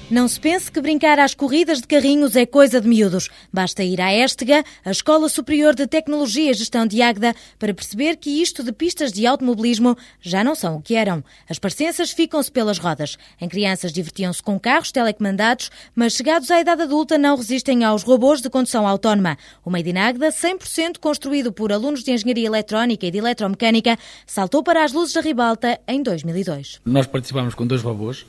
Não 0.08 0.28
se 0.28 0.38
pense 0.38 0.70
que 0.70 0.80
brincar 0.80 1.18
às 1.18 1.34
corridas 1.34 1.80
de 1.80 1.88
carrinhos 1.88 2.36
é 2.36 2.46
coisa 2.46 2.80
de 2.80 2.86
miúdos. 2.86 3.28
Basta 3.52 3.82
ir 3.82 4.00
à 4.00 4.14
Estega, 4.14 4.64
a 4.84 4.90
Escola 4.92 5.28
Superior 5.28 5.74
de 5.74 5.84
Tecnologia 5.84 6.52
e 6.52 6.54
Gestão 6.54 6.86
de 6.86 7.02
Águeda, 7.02 7.34
para 7.58 7.74
perceber 7.74 8.16
que 8.16 8.40
isto 8.40 8.62
de 8.62 8.70
pistas 8.70 9.10
de 9.10 9.26
automobilismo 9.26 9.96
já 10.20 10.44
não 10.44 10.54
são 10.54 10.76
o 10.76 10.80
que 10.80 10.94
eram. 10.94 11.24
As 11.50 11.58
parecenças 11.58 12.12
ficam-se 12.12 12.52
pelas 12.52 12.78
rodas. 12.78 13.18
Em 13.40 13.48
crianças 13.48 13.92
divertiam-se 13.92 14.40
com 14.40 14.60
carros 14.60 14.92
telecomandados, 14.92 15.72
mas 15.92 16.12
chegados 16.12 16.52
à 16.52 16.60
idade 16.60 16.82
adulta 16.82 17.18
não 17.18 17.36
resistem 17.36 17.82
aos 17.82 18.04
robôs 18.04 18.40
de 18.40 18.48
condução 18.48 18.86
autónoma. 18.86 19.36
O 19.64 19.70
Made 19.70 19.90
in 19.90 19.98
Águeda, 19.98 20.28
100% 20.28 20.98
construído 21.00 21.52
por 21.52 21.72
alunos 21.72 22.04
de 22.04 22.12
Engenharia 22.12 22.46
Eletrónica 22.46 23.06
e 23.06 23.10
de 23.10 23.18
Eletromecânica, 23.18 23.98
saltou 24.24 24.62
para 24.62 24.84
as 24.84 24.92
luzes 24.92 25.14
da 25.14 25.20
ribalta 25.20 25.80
em 25.88 26.00
2002. 26.00 26.80
Nós 26.84 27.08
participámos 27.08 27.56
com 27.56 27.66
dois 27.66 27.82
robôs 27.82 28.24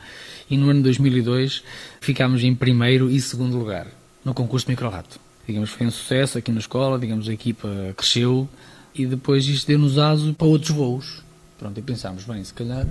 e 0.49 0.57
no 0.57 0.71
ano 0.71 0.79
de 0.79 0.85
2002 0.85 1.66
ficámos 1.99 2.43
em 2.43 2.53
primeiro 2.55 3.09
e 3.09 3.19
segundo 3.19 3.57
lugar 3.57 3.87
no 4.23 4.33
concurso 4.33 4.65
de 4.65 4.71
micro-rato. 4.71 5.19
Digamos, 5.47 5.69
foi 5.69 5.87
um 5.87 5.91
sucesso 5.91 6.37
aqui 6.37 6.51
na 6.51 6.59
escola, 6.59 6.99
digamos, 6.99 7.29
a 7.29 7.33
equipa 7.33 7.69
cresceu 7.95 8.47
e 8.93 9.05
depois 9.05 9.47
isto 9.47 9.67
deu-nos 9.67 9.97
aso 9.97 10.33
para 10.33 10.47
outros 10.47 10.71
voos. 10.71 11.23
Pronto, 11.57 11.79
e 11.79 11.81
pensámos, 11.81 12.23
bem, 12.25 12.43
se 12.43 12.53
calhar 12.53 12.85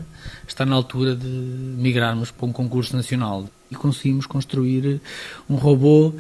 está 0.47 0.67
na 0.67 0.75
altura 0.75 1.15
de 1.15 1.27
migrarmos 1.27 2.31
para 2.31 2.47
um 2.47 2.53
concurso 2.53 2.97
nacional. 2.97 3.49
E 3.71 3.75
conseguimos 3.75 4.27
construir 4.27 5.01
um 5.49 5.57
robô 5.57 6.13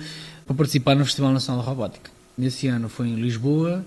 para 0.44 0.54
participar 0.54 0.94
no 0.94 1.04
Festival 1.04 1.32
Nacional 1.32 1.62
de 1.62 1.68
Robótica. 1.68 2.10
Nesse 2.36 2.68
ano 2.68 2.88
foi 2.88 3.08
em 3.08 3.16
Lisboa 3.16 3.84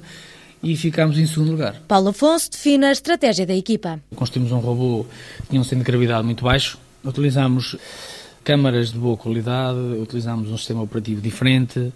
e 0.61 0.75
ficámos 0.75 1.17
em 1.17 1.25
segundo 1.25 1.51
lugar. 1.51 1.81
Paulo 1.87 2.09
Afonso 2.09 2.51
define 2.51 2.85
a 2.85 2.91
estratégia 2.91 3.45
da 3.45 3.55
equipa. 3.55 3.99
Construímos 4.15 4.51
um 4.51 4.59
robô 4.59 5.05
que 5.41 5.49
tinha 5.49 5.61
um 5.61 5.63
centro 5.63 5.85
de 5.85 5.91
gravidade 5.91 6.25
muito 6.25 6.43
baixo, 6.43 6.77
Utilizamos 7.03 7.77
câmaras 8.49 8.91
de 8.91 8.97
boa 8.97 9.15
qualidade, 9.15 9.77
utilizamos 10.01 10.49
um 10.49 10.57
sistema 10.57 10.81
operativo 10.81 11.21
diferente, 11.21 11.93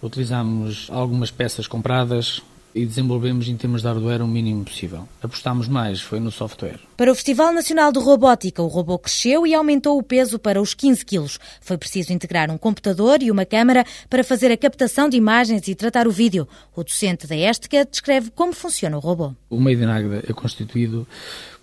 utilizamos 0.00 0.86
algumas 0.88 1.32
peças 1.32 1.66
compradas 1.66 2.40
e 2.72 2.86
desenvolvemos 2.86 3.48
em 3.48 3.56
termos 3.56 3.82
de 3.82 3.88
hardware 3.88 4.22
o 4.22 4.28
mínimo 4.28 4.64
possível. 4.64 5.08
Apostámos 5.20 5.66
mais, 5.66 6.00
foi 6.00 6.20
no 6.20 6.30
software. 6.30 6.78
Para 6.96 7.10
o 7.10 7.14
Festival 7.16 7.52
Nacional 7.52 7.90
de 7.90 7.98
Robótica, 7.98 8.62
o 8.62 8.68
robô 8.68 8.96
cresceu 9.00 9.44
e 9.48 9.52
aumentou 9.52 9.98
o 9.98 10.02
peso 10.02 10.38
para 10.38 10.62
os 10.62 10.74
15 10.74 11.04
quilos. 11.04 11.40
Foi 11.60 11.76
preciso 11.76 12.12
integrar 12.12 12.52
um 12.52 12.56
computador 12.56 13.20
e 13.20 13.28
uma 13.32 13.44
câmara 13.44 13.84
para 14.08 14.22
fazer 14.22 14.52
a 14.52 14.56
captação 14.56 15.08
de 15.08 15.16
imagens 15.16 15.66
e 15.66 15.74
tratar 15.74 16.06
o 16.06 16.12
vídeo. 16.12 16.46
O 16.76 16.84
docente 16.84 17.26
da 17.26 17.34
Estica 17.34 17.84
descreve 17.84 18.30
como 18.30 18.52
funciona 18.52 18.96
o 18.96 19.00
robô. 19.00 19.34
O 19.50 19.60
meio 19.60 19.76
de 19.76 19.84
Águeda 19.86 20.22
é 20.28 20.32
constituído 20.32 21.04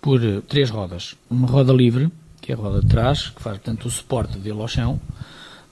por 0.02 0.20
três 0.42 0.68
rodas. 0.68 1.16
Uma 1.30 1.48
roda 1.48 1.72
livre, 1.72 2.12
que 2.44 2.52
é 2.52 2.54
a 2.54 2.58
roda 2.58 2.82
de 2.82 2.86
trás, 2.86 3.30
que 3.30 3.40
faz, 3.40 3.56
portanto, 3.56 3.86
o 3.86 3.90
suporte 3.90 4.36
dele 4.36 4.60
ao 4.60 4.68
chão. 4.68 5.00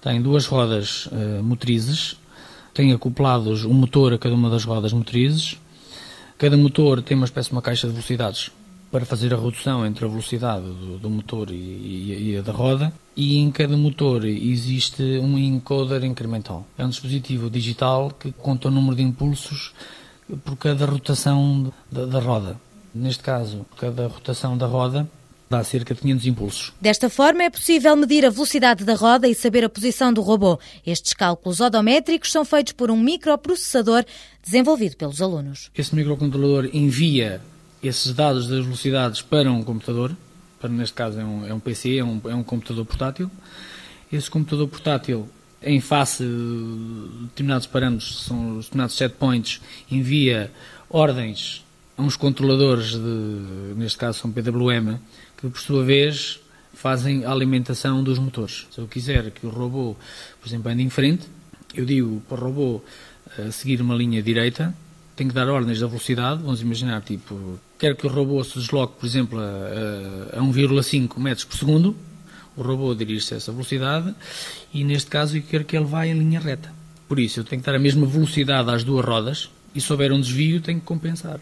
Tem 0.00 0.22
duas 0.22 0.46
rodas 0.46 1.06
uh, 1.06 1.42
motrizes, 1.42 2.16
tem 2.72 2.94
acoplados 2.94 3.66
um 3.66 3.74
motor 3.74 4.14
a 4.14 4.18
cada 4.18 4.34
uma 4.34 4.48
das 4.48 4.64
rodas 4.64 4.90
motrizes. 4.94 5.58
Cada 6.38 6.56
motor 6.56 7.02
tem 7.02 7.14
uma 7.14 7.26
espécie 7.26 7.50
de 7.50 7.54
uma 7.54 7.60
caixa 7.60 7.86
de 7.86 7.92
velocidades 7.92 8.50
para 8.90 9.04
fazer 9.04 9.34
a 9.34 9.36
redução 9.36 9.84
entre 9.84 10.06
a 10.06 10.08
velocidade 10.08 10.64
do, 10.64 10.98
do 10.98 11.10
motor 11.10 11.50
e, 11.50 11.54
e, 11.54 12.30
e, 12.30 12.36
a 12.38 12.40
da 12.40 12.52
roda. 12.52 12.90
E 13.14 13.36
em 13.36 13.50
cada 13.50 13.76
motor 13.76 14.24
existe 14.24 15.02
um 15.18 15.38
encoder 15.38 16.02
incremental. 16.04 16.66
É 16.78 16.84
um 16.86 16.88
dispositivo 16.88 17.50
digital 17.50 18.10
que 18.18 18.32
conta 18.32 18.68
o 18.68 18.70
número 18.70 18.96
de 18.96 19.02
impulsos 19.02 19.74
por 20.42 20.56
cada 20.56 20.86
rotação 20.86 21.70
da, 21.90 22.06
da 22.06 22.18
roda. 22.18 22.58
Neste 22.94 23.22
caso, 23.22 23.66
cada 23.78 24.06
rotação 24.06 24.56
da 24.56 24.66
roda 24.66 25.06
dá 25.52 25.62
cerca 25.62 25.94
de 25.94 26.00
500 26.00 26.26
impulsos. 26.26 26.72
Desta 26.80 27.10
forma, 27.10 27.42
é 27.42 27.50
possível 27.50 27.94
medir 27.94 28.24
a 28.24 28.30
velocidade 28.30 28.84
da 28.84 28.94
roda 28.94 29.28
e 29.28 29.34
saber 29.34 29.64
a 29.64 29.68
posição 29.68 30.12
do 30.12 30.22
robô. 30.22 30.58
Estes 30.86 31.12
cálculos 31.12 31.60
odométricos 31.60 32.32
são 32.32 32.44
feitos 32.44 32.72
por 32.72 32.90
um 32.90 32.98
microprocessador 32.98 34.04
desenvolvido 34.42 34.96
pelos 34.96 35.20
alunos. 35.20 35.70
Esse 35.76 35.94
microcontrolador 35.94 36.70
envia 36.72 37.40
esses 37.82 38.14
dados 38.14 38.48
das 38.48 38.64
velocidades 38.64 39.20
para 39.20 39.52
um 39.52 39.62
computador, 39.62 40.16
para 40.58 40.70
neste 40.70 40.94
caso 40.94 41.20
é 41.20 41.24
um, 41.24 41.46
é 41.46 41.52
um 41.52 41.60
PC, 41.60 41.98
é 41.98 42.04
um, 42.04 42.20
é 42.24 42.34
um 42.34 42.42
computador 42.42 42.86
portátil. 42.86 43.30
Esse 44.10 44.30
computador 44.30 44.68
portátil, 44.68 45.28
em 45.62 45.80
face 45.80 46.24
de 46.24 47.24
determinados 47.24 47.66
parâmetros, 47.66 48.24
são 48.24 48.56
os 48.56 48.64
determinados 48.66 48.96
set 48.96 49.14
points, 49.14 49.60
envia 49.90 50.50
ordens 50.88 51.62
uns 52.02 52.16
controladores, 52.16 52.92
de, 52.92 53.74
neste 53.76 53.98
caso 53.98 54.18
são 54.18 54.30
PWM, 54.30 54.98
que 55.36 55.48
por 55.48 55.58
sua 55.58 55.84
vez 55.84 56.40
fazem 56.74 57.24
a 57.24 57.30
alimentação 57.30 58.02
dos 58.02 58.18
motores. 58.18 58.66
Se 58.70 58.78
eu 58.78 58.86
quiser 58.86 59.30
que 59.30 59.46
o 59.46 59.50
robô, 59.50 59.96
por 60.40 60.48
exemplo, 60.48 60.70
ande 60.70 60.82
em 60.82 60.90
frente, 60.90 61.26
eu 61.74 61.84
digo 61.84 62.22
para 62.28 62.40
o 62.40 62.44
robô 62.44 62.82
uh, 63.38 63.52
seguir 63.52 63.80
uma 63.80 63.94
linha 63.94 64.22
direita, 64.22 64.74
tenho 65.14 65.28
que 65.28 65.34
dar 65.34 65.48
ordens 65.48 65.80
da 65.80 65.86
velocidade, 65.86 66.42
vamos 66.42 66.62
imaginar, 66.62 67.02
tipo, 67.02 67.58
quero 67.78 67.96
que 67.96 68.06
o 68.06 68.10
robô 68.10 68.42
se 68.42 68.58
desloque, 68.58 68.98
por 68.98 69.06
exemplo, 69.06 69.38
a, 69.38 70.38
a 70.38 70.40
1,5 70.40 71.18
metros 71.18 71.44
por 71.44 71.56
segundo, 71.56 71.96
o 72.56 72.62
robô 72.62 72.94
dirige-se 72.94 73.34
a 73.34 73.36
essa 73.36 73.52
velocidade 73.52 74.14
e, 74.72 74.84
neste 74.84 75.10
caso, 75.10 75.36
eu 75.36 75.42
quero 75.42 75.64
que 75.64 75.76
ele 75.76 75.86
vá 75.86 76.06
em 76.06 76.14
linha 76.14 76.40
reta. 76.40 76.72
Por 77.08 77.18
isso, 77.18 77.40
eu 77.40 77.44
tenho 77.44 77.60
que 77.60 77.66
dar 77.66 77.76
a 77.76 77.78
mesma 77.78 78.06
velocidade 78.06 78.70
às 78.70 78.84
duas 78.84 79.04
rodas 79.04 79.50
e, 79.74 79.80
se 79.80 79.90
houver 79.92 80.12
um 80.12 80.20
desvio, 80.20 80.60
tenho 80.60 80.80
que 80.80 80.86
compensar. 80.86 81.40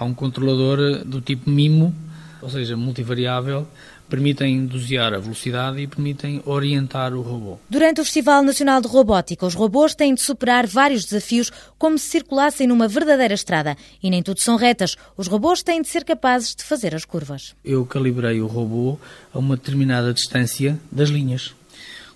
Há 0.00 0.04
um 0.04 0.14
controlador 0.14 1.04
do 1.04 1.20
tipo 1.20 1.50
MIMO, 1.50 1.94
ou 2.40 2.48
seja, 2.48 2.74
multivariável, 2.74 3.68
permitem 4.08 4.64
dosear 4.64 5.12
a 5.12 5.18
velocidade 5.18 5.78
e 5.78 5.86
permitem 5.86 6.40
orientar 6.46 7.12
o 7.12 7.20
robô. 7.20 7.58
Durante 7.68 8.00
o 8.00 8.04
Festival 8.04 8.42
Nacional 8.42 8.80
de 8.80 8.88
Robótica, 8.88 9.44
os 9.44 9.52
robôs 9.52 9.94
têm 9.94 10.14
de 10.14 10.22
superar 10.22 10.66
vários 10.66 11.04
desafios 11.04 11.52
como 11.76 11.98
se 11.98 12.08
circulassem 12.08 12.66
numa 12.66 12.88
verdadeira 12.88 13.34
estrada. 13.34 13.76
E 14.02 14.08
nem 14.08 14.22
tudo 14.22 14.40
são 14.40 14.56
retas. 14.56 14.96
Os 15.18 15.26
robôs 15.26 15.62
têm 15.62 15.82
de 15.82 15.88
ser 15.88 16.02
capazes 16.02 16.54
de 16.54 16.64
fazer 16.64 16.94
as 16.94 17.04
curvas. 17.04 17.54
Eu 17.62 17.84
calibrei 17.84 18.40
o 18.40 18.46
robô 18.46 18.98
a 19.34 19.38
uma 19.38 19.54
determinada 19.54 20.14
distância 20.14 20.80
das 20.90 21.10
linhas. 21.10 21.54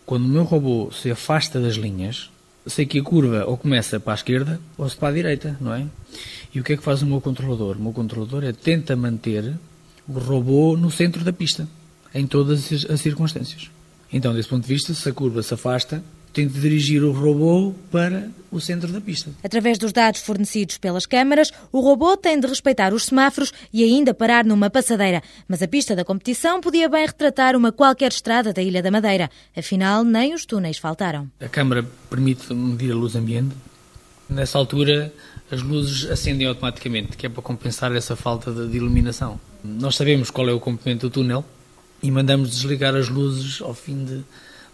Quando 0.06 0.24
o 0.24 0.28
meu 0.28 0.44
robô 0.44 0.90
se 0.90 1.10
afasta 1.10 1.60
das 1.60 1.74
linhas, 1.74 2.30
sei 2.66 2.86
que 2.86 2.98
a 2.98 3.02
curva 3.02 3.44
ou 3.46 3.56
começa 3.56 4.00
para 4.00 4.12
a 4.12 4.16
esquerda 4.16 4.60
ou 4.76 4.88
se 4.88 4.96
para 4.96 5.08
a 5.08 5.12
direita, 5.12 5.56
não 5.60 5.74
é? 5.74 5.86
E 6.54 6.60
o 6.60 6.64
que 6.64 6.72
é 6.72 6.76
que 6.76 6.82
faz 6.82 7.02
o 7.02 7.06
meu 7.06 7.20
controlador? 7.20 7.76
O 7.76 7.82
meu 7.82 7.92
controlador 7.92 8.44
é 8.44 8.52
tenta 8.52 8.96
manter 8.96 9.54
o 10.08 10.18
robô 10.18 10.76
no 10.76 10.90
centro 10.90 11.24
da 11.24 11.32
pista 11.32 11.68
em 12.14 12.26
todas 12.26 12.70
as 12.88 13.00
circunstâncias. 13.00 13.70
Então, 14.12 14.32
desse 14.32 14.48
ponto 14.48 14.62
de 14.62 14.68
vista, 14.68 14.94
se 14.94 15.08
a 15.08 15.12
curva 15.12 15.42
se 15.42 15.52
afasta, 15.52 16.02
tem 16.34 16.48
de 16.48 16.60
dirigir 16.60 17.02
o 17.04 17.12
robô 17.12 17.72
para 17.92 18.28
o 18.50 18.60
centro 18.60 18.92
da 18.92 19.00
pista. 19.00 19.30
Através 19.42 19.78
dos 19.78 19.92
dados 19.92 20.20
fornecidos 20.20 20.78
pelas 20.78 21.06
câmaras, 21.06 21.52
o 21.72 21.80
robô 21.80 22.16
tem 22.16 22.38
de 22.38 22.46
respeitar 22.46 22.92
os 22.92 23.04
semáforos 23.06 23.52
e 23.72 23.84
ainda 23.84 24.12
parar 24.12 24.44
numa 24.44 24.68
passadeira. 24.68 25.22
Mas 25.48 25.62
a 25.62 25.68
pista 25.68 25.94
da 25.94 26.04
competição 26.04 26.60
podia 26.60 26.88
bem 26.88 27.06
retratar 27.06 27.56
uma 27.56 27.70
qualquer 27.70 28.10
estrada 28.10 28.52
da 28.52 28.60
Ilha 28.60 28.82
da 28.82 28.90
Madeira. 28.90 29.30
Afinal, 29.56 30.02
nem 30.02 30.34
os 30.34 30.44
túneis 30.44 30.76
faltaram. 30.76 31.30
A 31.40 31.48
câmara 31.48 31.84
permite 32.10 32.52
medir 32.52 32.90
a 32.90 32.96
luz 32.96 33.14
ambiente. 33.14 33.54
Nessa 34.28 34.58
altura, 34.58 35.12
as 35.50 35.62
luzes 35.62 36.10
acendem 36.10 36.48
automaticamente, 36.48 37.16
que 37.16 37.26
é 37.26 37.28
para 37.28 37.42
compensar 37.42 37.94
essa 37.94 38.16
falta 38.16 38.50
de 38.50 38.76
iluminação. 38.76 39.38
Nós 39.62 39.96
sabemos 39.96 40.30
qual 40.30 40.48
é 40.48 40.52
o 40.52 40.58
comprimento 40.58 41.08
do 41.08 41.10
túnel, 41.12 41.44
e 42.02 42.10
mandamos 42.10 42.50
desligar 42.50 42.94
as 42.94 43.08
luzes 43.08 43.62
ao 43.62 43.72
fim 43.72 44.04
de, 44.04 44.24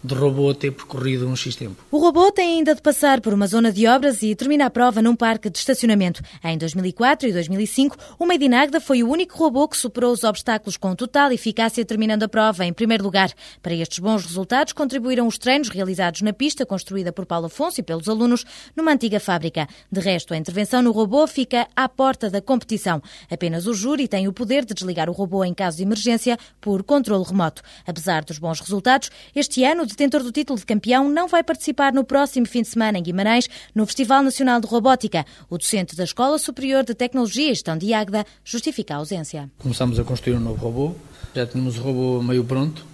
de 0.03 0.15
robô 0.15 0.53
ter 0.53 0.71
percorrido 0.71 1.27
um 1.27 1.35
X 1.35 1.55
tempo. 1.55 1.83
O 1.91 1.99
robô 1.99 2.31
tem 2.31 2.57
ainda 2.57 2.73
de 2.73 2.81
passar 2.81 3.21
por 3.21 3.33
uma 3.33 3.47
zona 3.47 3.71
de 3.71 3.87
obras 3.87 4.23
e 4.23 4.35
termina 4.35 4.65
a 4.65 4.69
prova 4.69 5.01
num 5.01 5.15
parque 5.15 5.49
de 5.49 5.57
estacionamento. 5.57 6.21
Em 6.43 6.57
2004 6.57 7.29
e 7.29 7.33
2005, 7.33 7.97
o 8.17 8.25
Made 8.25 8.45
in 8.45 8.53
Agda 8.53 8.81
foi 8.81 9.03
o 9.03 9.09
único 9.09 9.37
robô 9.37 9.67
que 9.67 9.77
superou 9.77 10.11
os 10.11 10.23
obstáculos 10.23 10.77
com 10.77 10.95
total 10.95 11.31
eficácia, 11.31 11.85
terminando 11.85 12.23
a 12.23 12.29
prova 12.29 12.65
em 12.65 12.73
primeiro 12.73 13.03
lugar. 13.03 13.31
Para 13.61 13.73
estes 13.75 13.99
bons 13.99 14.25
resultados, 14.25 14.73
contribuíram 14.73 15.27
os 15.27 15.37
treinos 15.37 15.69
realizados 15.69 16.21
na 16.21 16.33
pista 16.33 16.65
construída 16.65 17.11
por 17.11 17.25
Paulo 17.25 17.45
Afonso 17.45 17.79
e 17.79 17.83
pelos 17.83 18.09
alunos 18.09 18.43
numa 18.75 18.91
antiga 18.91 19.19
fábrica. 19.19 19.67
De 19.91 19.99
resto, 19.99 20.33
a 20.33 20.37
intervenção 20.37 20.81
no 20.81 20.91
robô 20.91 21.27
fica 21.27 21.67
à 21.75 21.87
porta 21.87 22.29
da 22.29 22.41
competição. 22.41 23.01
Apenas 23.29 23.67
o 23.67 23.73
júri 23.73 24.07
tem 24.07 24.27
o 24.27 24.33
poder 24.33 24.65
de 24.65 24.73
desligar 24.73 25.09
o 25.09 25.13
robô 25.13 25.43
em 25.43 25.53
caso 25.53 25.77
de 25.77 25.83
emergência 25.83 26.37
por 26.59 26.83
controle 26.83 27.23
remoto. 27.23 27.61
Apesar 27.85 28.23
dos 28.23 28.39
bons 28.39 28.59
resultados, 28.59 29.09
este 29.35 29.63
ano 29.63 29.85
detentor 29.91 30.23
do 30.23 30.31
título 30.31 30.57
de 30.57 30.65
campeão, 30.65 31.09
não 31.09 31.27
vai 31.27 31.43
participar 31.43 31.93
no 31.93 32.03
próximo 32.03 32.45
fim 32.45 32.61
de 32.61 32.67
semana 32.67 32.97
em 32.97 33.03
Guimarães, 33.03 33.47
no 33.73 33.85
Festival 33.85 34.23
Nacional 34.23 34.59
de 34.59 34.67
Robótica. 34.67 35.25
O 35.49 35.57
docente 35.57 35.95
da 35.95 36.03
Escola 36.03 36.37
Superior 36.37 36.83
de 36.83 36.95
Tecnologia 36.95 37.51
e 37.51 37.53
Gestão 37.53 37.77
de 37.77 37.93
Águeda 37.93 38.25
justifica 38.43 38.95
a 38.95 38.97
ausência. 38.97 39.49
Começamos 39.57 39.99
a 39.99 40.03
construir 40.03 40.35
um 40.35 40.39
novo 40.39 40.63
robô, 40.63 40.95
já 41.35 41.45
tínhamos 41.45 41.77
o 41.77 41.81
robô 41.81 42.23
meio 42.23 42.43
pronto, 42.43 42.85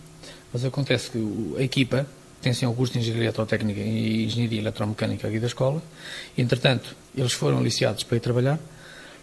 mas 0.51 0.65
acontece 0.65 1.11
que 1.11 1.55
a 1.57 1.63
equipa 1.63 2.05
ao 2.63 2.73
curso 2.73 2.93
de 2.93 2.99
Engenharia 2.99 3.29
Autotécnica 3.29 3.79
e 3.81 4.25
Engenharia 4.25 4.59
Eletromecânica 4.59 5.27
aqui 5.27 5.39
da 5.39 5.47
escola. 5.47 5.81
Entretanto, 6.37 6.95
eles 7.15 7.33
foram 7.33 7.57
aliciados 7.57 8.03
para 8.03 8.17
ir 8.17 8.19
trabalhar 8.21 8.59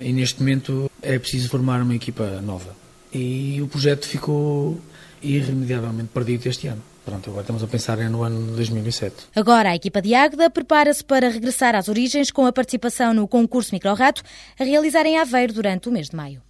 e 0.01 0.13
neste 0.13 0.41
momento 0.41 0.91
é 1.01 1.19
preciso 1.19 1.49
formar 1.49 1.81
uma 1.81 1.95
equipa 1.95 2.41
nova. 2.43 2.77
E 3.13 3.61
o 3.63 3.69
projeto 3.69 4.07
ficou 4.07 4.79
irremediavelmente 5.23 6.11
perdido 6.13 6.47
este 6.47 6.67
ano. 6.67 6.83
Pronto, 7.05 7.29
agora 7.29 7.43
estamos 7.43 7.63
a 7.63 7.67
pensar 7.67 7.99
no 7.99 8.23
ano 8.23 8.47
de 8.47 8.57
2007. 8.57 9.15
Agora 9.37 9.71
a 9.71 9.77
equipa 9.77 10.01
de 10.01 10.15
Águeda 10.15 10.49
prepara-se 10.49 11.05
para 11.05 11.29
regressar 11.29 11.75
às 11.75 11.89
origens 11.89 12.31
com 12.31 12.47
a 12.47 12.53
participação 12.53 13.13
no 13.13 13.29
concurso 13.29 13.75
Microrato, 13.75 14.23
a 14.59 14.65
realizar 14.65 15.05
em 15.05 15.19
Aveiro 15.19 15.53
durante 15.53 15.89
o 15.89 15.93
mês 15.93 16.09
de 16.09 16.17
maio. 16.17 16.41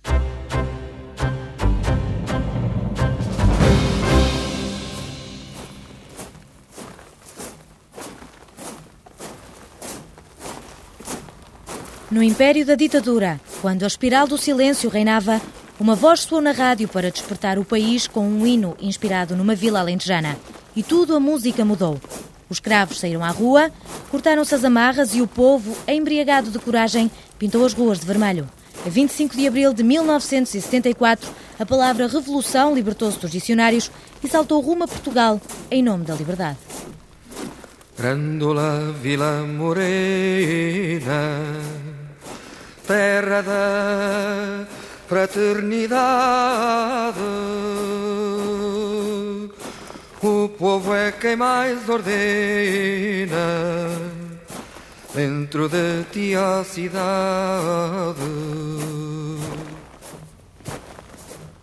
No 12.14 12.22
império 12.22 12.64
da 12.64 12.76
ditadura, 12.76 13.40
quando 13.60 13.82
a 13.82 13.88
espiral 13.88 14.28
do 14.28 14.38
silêncio 14.38 14.88
reinava, 14.88 15.40
uma 15.78 15.96
voz 15.96 16.20
soou 16.20 16.40
na 16.40 16.52
rádio 16.52 16.88
para 16.88 17.10
despertar 17.10 17.58
o 17.58 17.64
país 17.64 18.06
com 18.06 18.26
um 18.26 18.46
hino 18.46 18.76
inspirado 18.80 19.34
numa 19.34 19.54
vila 19.54 19.80
alentejana. 19.80 20.36
E 20.76 20.82
tudo 20.82 21.16
a 21.16 21.20
música 21.20 21.64
mudou. 21.64 22.00
Os 22.48 22.56
escravos 22.56 23.00
saíram 23.00 23.24
à 23.24 23.30
rua, 23.30 23.72
cortaram-se 24.10 24.54
as 24.54 24.64
amarras 24.64 25.14
e 25.14 25.20
o 25.20 25.26
povo, 25.26 25.76
embriagado 25.88 26.50
de 26.50 26.58
coragem, 26.58 27.10
pintou 27.38 27.64
as 27.64 27.72
ruas 27.72 27.98
de 27.98 28.06
vermelho. 28.06 28.48
A 28.86 28.88
25 28.88 29.36
de 29.36 29.46
abril 29.48 29.72
de 29.72 29.82
1974, 29.82 31.30
a 31.58 31.66
palavra 31.66 32.06
revolução 32.06 32.74
libertou-se 32.74 33.18
dos 33.18 33.30
dicionários 33.30 33.90
e 34.22 34.28
saltou 34.28 34.60
rumo 34.60 34.84
a 34.84 34.88
Portugal 34.88 35.40
em 35.70 35.82
nome 35.82 36.04
da 36.04 36.14
liberdade. 36.14 36.58
Grandola 37.96 38.92
Vila 39.00 39.42
Morena, 39.46 39.80
terra 42.86 43.40
da 43.40 44.83
fraternidade. 45.08 47.18
O 50.22 50.48
povo 50.48 50.94
é 50.94 51.12
quem 51.12 51.36
mais 51.36 51.88
ordena 51.88 53.34
dentro 55.14 55.68
de 55.68 56.04
ti 56.12 56.34
a 56.34 56.64
cidade. 56.64 58.20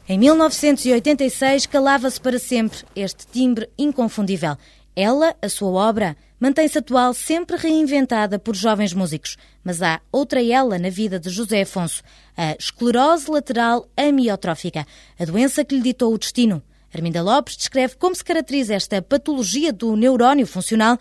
Em 0.07 0.17
1986 0.17 1.65
calava-se 1.65 2.19
para 2.19 2.37
sempre 2.37 2.79
este 2.95 3.25
timbre 3.25 3.69
inconfundível. 3.77 4.55
Ela, 4.95 5.35
a 5.41 5.49
sua 5.49 5.89
obra, 5.89 6.15
mantém-se 6.41 6.79
atual 6.79 7.13
sempre 7.13 7.55
reinventada 7.55 8.39
por 8.39 8.55
jovens 8.55 8.93
músicos. 8.93 9.37
Mas 9.63 9.81
há 9.83 10.01
outra 10.11 10.43
ela 10.43 10.79
na 10.79 10.89
vida 10.89 11.19
de 11.19 11.29
José 11.29 11.61
Afonso, 11.61 12.01
a 12.35 12.55
esclerose 12.59 13.29
lateral 13.29 13.87
amiotrófica, 13.95 14.87
a 15.19 15.23
doença 15.23 15.63
que 15.63 15.75
lhe 15.75 15.83
ditou 15.83 16.11
o 16.11 16.17
destino. 16.17 16.63
Arminda 16.93 17.21
Lopes 17.21 17.55
descreve 17.55 17.95
como 17.95 18.15
se 18.15 18.25
caracteriza 18.25 18.73
esta 18.73 19.01
patologia 19.03 19.71
do 19.71 19.95
neurónio 19.95 20.47
funcional 20.47 20.97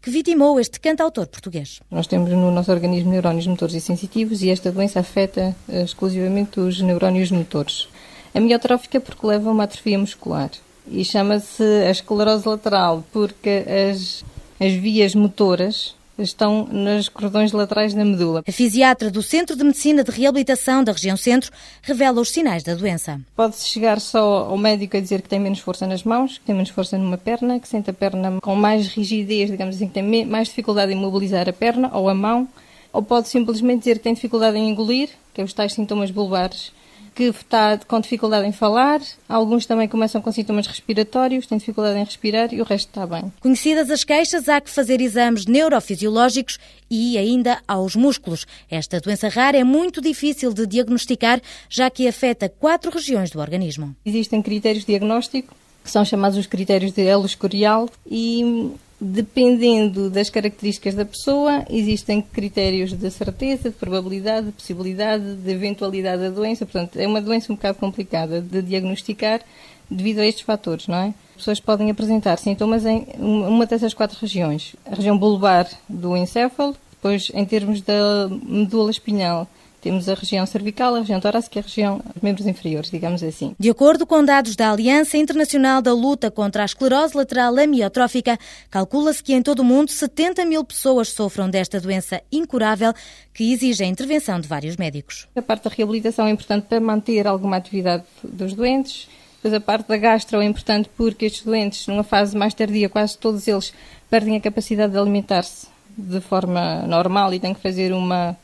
que 0.00 0.10
vitimou 0.10 0.60
este 0.60 0.78
cantautor 0.78 1.26
português. 1.26 1.80
Nós 1.90 2.06
temos 2.06 2.30
no 2.30 2.52
nosso 2.52 2.70
organismo 2.70 3.10
neurónios 3.10 3.46
motores 3.48 3.74
e 3.74 3.80
sensitivos 3.80 4.42
e 4.42 4.50
esta 4.50 4.70
doença 4.70 5.00
afeta 5.00 5.56
exclusivamente 5.68 6.60
os 6.60 6.80
neurónios 6.80 7.30
motores. 7.30 7.88
Amiotrófica 8.32 9.00
porque 9.00 9.26
leva 9.26 9.50
uma 9.50 9.64
atrofia 9.64 9.98
muscular 9.98 10.50
e 10.86 11.04
chama-se 11.04 11.62
a 11.62 11.90
esclerose 11.90 12.48
lateral 12.48 13.02
porque 13.12 13.64
as, 13.90 14.24
as 14.60 14.72
vias 14.72 15.14
motoras 15.14 15.94
estão 16.18 16.66
nos 16.70 17.08
cordões 17.08 17.52
laterais 17.52 17.92
da 17.92 18.04
medula. 18.04 18.42
A 18.46 18.52
fisiatra 18.52 19.10
do 19.10 19.22
Centro 19.22 19.56
de 19.56 19.64
Medicina 19.64 20.04
de 20.04 20.10
Reabilitação 20.10 20.84
da 20.84 20.92
região 20.92 21.16
Centro 21.16 21.50
revela 21.82 22.20
os 22.20 22.30
sinais 22.30 22.62
da 22.62 22.74
doença. 22.74 23.20
Pode-se 23.34 23.66
chegar 23.66 24.00
só 24.00 24.46
ao 24.46 24.56
médico 24.56 24.96
a 24.96 25.00
dizer 25.00 25.22
que 25.22 25.28
tem 25.28 25.40
menos 25.40 25.58
força 25.58 25.86
nas 25.86 26.04
mãos, 26.04 26.38
que 26.38 26.44
tem 26.44 26.54
menos 26.54 26.70
força 26.70 26.96
numa 26.96 27.18
perna, 27.18 27.58
que 27.58 27.66
sente 27.66 27.90
a 27.90 27.92
perna 27.92 28.40
com 28.40 28.54
mais 28.54 28.86
rigidez, 28.88 29.50
digamos 29.50 29.76
assim, 29.76 29.88
que 29.88 29.94
tem 29.94 30.24
mais 30.24 30.48
dificuldade 30.48 30.92
em 30.92 30.96
mobilizar 30.96 31.48
a 31.48 31.52
perna 31.52 31.90
ou 31.92 32.08
a 32.08 32.14
mão, 32.14 32.48
ou 32.92 33.02
pode 33.02 33.28
simplesmente 33.28 33.80
dizer 33.80 33.98
que 33.98 34.04
tem 34.04 34.14
dificuldade 34.14 34.56
em 34.56 34.70
engolir, 34.70 35.08
que 35.32 35.40
é 35.40 35.44
os 35.44 35.52
tais 35.52 35.72
sintomas 35.72 36.10
bulbares 36.12 36.72
que 37.14 37.24
está 37.24 37.78
com 37.78 38.00
dificuldade 38.00 38.46
em 38.46 38.52
falar, 38.52 39.00
alguns 39.28 39.66
também 39.66 39.86
começam 39.88 40.20
com 40.20 40.32
sintomas 40.32 40.66
respiratórios, 40.66 41.46
têm 41.46 41.58
dificuldade 41.58 41.98
em 41.98 42.04
respirar 42.04 42.52
e 42.52 42.60
o 42.60 42.64
resto 42.64 42.88
está 42.88 43.06
bem. 43.06 43.32
Conhecidas 43.40 43.90
as 43.90 44.02
queixas, 44.02 44.48
há 44.48 44.60
que 44.60 44.68
fazer 44.68 45.00
exames 45.00 45.46
neurofisiológicos 45.46 46.58
e 46.90 47.16
ainda 47.16 47.62
aos 47.68 47.94
músculos. 47.94 48.46
Esta 48.70 49.00
doença 49.00 49.28
rara 49.28 49.56
é 49.56 49.64
muito 49.64 50.00
difícil 50.00 50.52
de 50.52 50.66
diagnosticar, 50.66 51.40
já 51.68 51.88
que 51.88 52.08
afeta 52.08 52.48
quatro 52.48 52.90
regiões 52.90 53.30
do 53.30 53.38
organismo. 53.38 53.94
Existem 54.04 54.42
critérios 54.42 54.84
de 54.84 54.92
diagnóstico 54.92 55.54
que 55.84 55.90
são 55.90 56.04
chamados 56.04 56.38
os 56.38 56.46
critérios 56.46 56.92
de 56.92 57.02
elo 57.02 57.26
escorial 57.26 57.90
e 58.10 58.72
dependendo 59.04 60.08
das 60.08 60.30
características 60.30 60.94
da 60.94 61.04
pessoa, 61.04 61.64
existem 61.68 62.22
critérios 62.22 62.92
de 62.92 63.10
certeza, 63.10 63.68
de 63.68 63.76
probabilidade, 63.76 64.46
de 64.46 64.52
possibilidade, 64.52 65.34
de 65.34 65.50
eventualidade 65.50 66.22
da 66.22 66.30
doença. 66.30 66.64
Portanto, 66.64 66.96
é 66.96 67.06
uma 67.06 67.20
doença 67.20 67.52
um 67.52 67.56
bocado 67.56 67.78
complicada 67.78 68.40
de 68.40 68.62
diagnosticar 68.62 69.42
devido 69.90 70.20
a 70.20 70.26
estes 70.26 70.42
fatores, 70.42 70.88
não 70.88 70.96
é? 70.96 71.06
As 71.08 71.36
pessoas 71.36 71.60
podem 71.60 71.90
apresentar 71.90 72.38
sintomas 72.38 72.86
em 72.86 73.06
uma 73.18 73.66
dessas 73.66 73.92
quatro 73.92 74.18
regiões. 74.18 74.74
A 74.86 74.94
região 74.94 75.18
bulbar 75.18 75.68
do 75.86 76.16
encéfalo, 76.16 76.74
depois 76.90 77.30
em 77.34 77.44
termos 77.44 77.82
da 77.82 78.28
medula 78.46 78.90
espinhal, 78.90 79.46
temos 79.84 80.08
a 80.08 80.14
região 80.14 80.46
cervical, 80.46 80.94
a 80.94 81.00
região 81.00 81.20
torácica 81.20 81.58
e 81.58 81.60
a 81.60 81.62
região 81.62 81.98
dos 81.98 82.22
membros 82.22 82.46
inferiores, 82.46 82.90
digamos 82.90 83.22
assim. 83.22 83.54
De 83.58 83.68
acordo 83.68 84.06
com 84.06 84.24
dados 84.24 84.56
da 84.56 84.70
Aliança 84.70 85.18
Internacional 85.18 85.82
da 85.82 85.92
Luta 85.92 86.30
contra 86.30 86.62
a 86.62 86.64
Esclerose 86.64 87.14
Lateral 87.14 87.58
Amiotrófica, 87.58 88.38
calcula-se 88.70 89.22
que 89.22 89.34
em 89.34 89.42
todo 89.42 89.60
o 89.60 89.64
mundo 89.64 89.90
70 89.90 90.46
mil 90.46 90.64
pessoas 90.64 91.10
sofram 91.10 91.50
desta 91.50 91.78
doença 91.78 92.22
incurável 92.32 92.94
que 93.34 93.52
exige 93.52 93.84
a 93.84 93.86
intervenção 93.86 94.40
de 94.40 94.48
vários 94.48 94.78
médicos. 94.78 95.28
A 95.36 95.42
parte 95.42 95.64
da 95.64 95.70
reabilitação 95.70 96.26
é 96.26 96.30
importante 96.30 96.64
para 96.66 96.80
manter 96.80 97.26
alguma 97.26 97.56
atividade 97.58 98.04
dos 98.22 98.54
doentes. 98.54 99.06
Depois 99.36 99.52
a 99.52 99.60
parte 99.60 99.88
da 99.88 99.98
gastro 99.98 100.40
é 100.40 100.46
importante 100.46 100.88
porque 100.96 101.26
estes 101.26 101.42
doentes, 101.42 101.86
numa 101.86 102.02
fase 102.02 102.34
mais 102.34 102.54
tardia, 102.54 102.88
quase 102.88 103.18
todos 103.18 103.46
eles 103.46 103.74
perdem 104.08 104.34
a 104.36 104.40
capacidade 104.40 104.92
de 104.94 104.98
alimentar-se 104.98 105.66
de 105.96 106.22
forma 106.22 106.86
normal 106.86 107.34
e 107.34 107.38
têm 107.38 107.52
que 107.52 107.60
fazer 107.60 107.92
uma 107.92 108.34